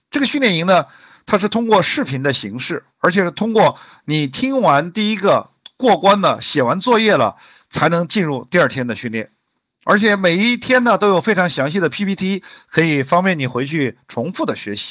[0.09, 0.87] 这个训练营呢，
[1.27, 7.37] 它是通过视频的形式，而且是通过你听完第一个过关了，写完作业了，
[7.71, 9.29] 才能进入第二天的训练，
[9.85, 14.81] 而且每一天呢都有非常详细的 PPT，可以方便你回去重复的学习。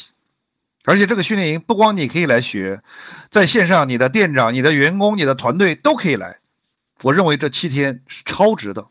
[0.87, 2.81] 而且这个训练营不光你可以来学，
[3.31, 6.39] 在线上你的店长、你的员工、你的团队都可以来。
[7.03, 8.87] 我认为这七天是超值的，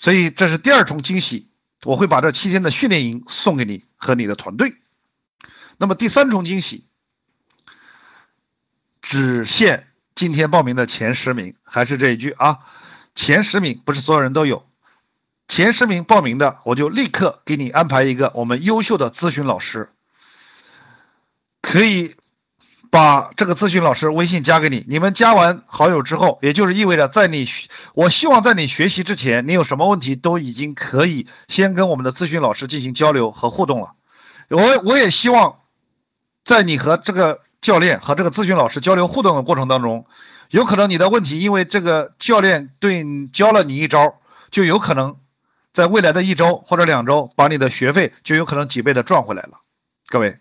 [0.00, 1.46] 所以这是第二重惊喜，
[1.84, 4.72] 我会把这七天的训练营送给你和你的团队。
[5.78, 6.82] 那么第三重惊喜，
[9.10, 9.84] 只限
[10.14, 12.58] 今天报名的前十名，还是这一句啊，
[13.14, 14.64] 前十名不是所有人都有。
[15.48, 19.88] 前十名报名的，我就立刻给你安排一个我们优秀的咨询老师，
[21.62, 22.16] 可以
[22.90, 24.84] 把这个咨询老师微信加给你。
[24.88, 27.46] 你们加完好友之后，也就是意味着在你，
[27.94, 33.90] 我希望在你学习之前，你有什么问题都已经可以先跟我们的咨询老师进行交流和互动了。
[34.50, 35.56] 我我也希望
[36.44, 40.06] 在你和这个教练和这个咨询老师交流互动的过程当中，
[40.50, 44.14] 有可能你的问题因为这个教练对你教了你一招，
[44.52, 45.16] 就有可能
[45.74, 49.58] 在未来的一周或者两周把你的学费就有可能几倍的赚回来了。
[50.06, 50.36] 各位，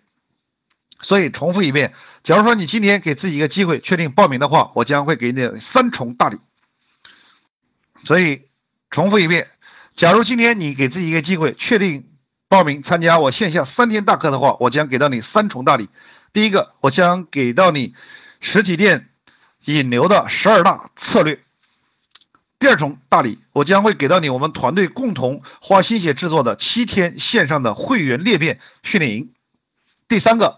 [1.02, 1.94] 所以重复一遍，
[2.26, 6.38] 假如说你今天给自己一个机会确定报名的话，我将会给你三重大礼。
[8.06, 8.42] 所以
[8.92, 9.48] 重复一遍，
[9.98, 12.04] 假如今天你给自己一个机会确定
[12.50, 15.90] 报名参加我线下三天大课的话，我将给到你三重大礼。
[16.36, 17.94] 第一个，我将给到你
[18.42, 19.06] 实体店
[19.64, 21.40] 引流的十二大策略。
[22.60, 29.30] 第二重大礼，我将会给到你我们团队共同花心血制作的七天线上的会员裂变训练营。
[30.10, 30.58] 第三个，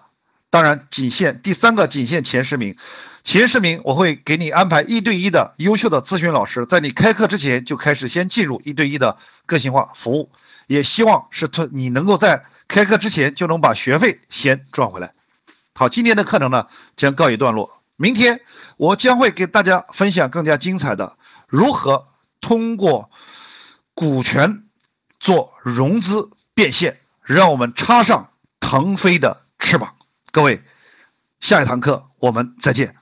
[0.49, 2.75] 当然仅限第三个仅限前十名，
[3.23, 10.31] 前十名我会给你安排一对一的优秀的咨询老师，在你开课之前就开始先进入一对一的个性化服务，
[10.65, 15.11] 也希望是你能够在开课之前就能把学费先赚回来。
[15.77, 16.67] 好，今天的课程呢
[16.97, 18.41] 将告一段落，明天
[18.77, 21.13] 我将会给大家分享更加精彩的
[21.47, 22.05] 如何
[22.41, 23.09] 通过
[23.93, 24.63] 股权
[25.19, 28.29] 做融资变现，让我们插上。
[28.59, 29.93] 腾飞的翅膀，
[30.31, 30.61] 各位，
[31.41, 32.95] 下一堂课我们再见。